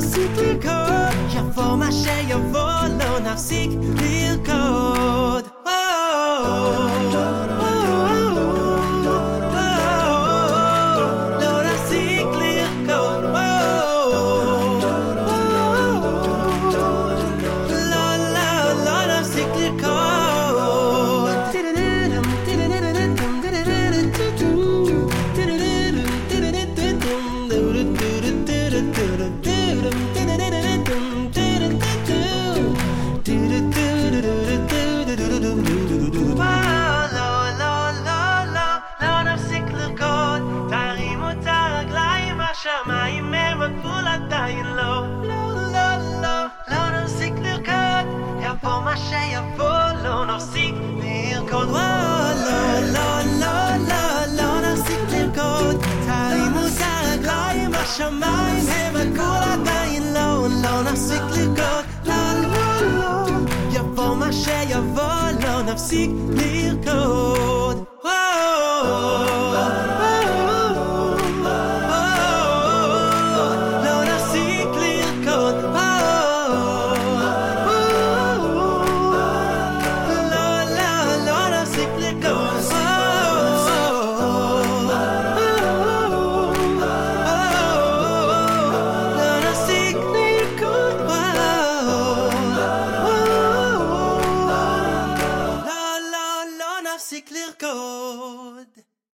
[0.00, 4.38] Civil Code, jag får mig tjej och våld och nafsik till
[65.72, 67.61] I've seen clear code.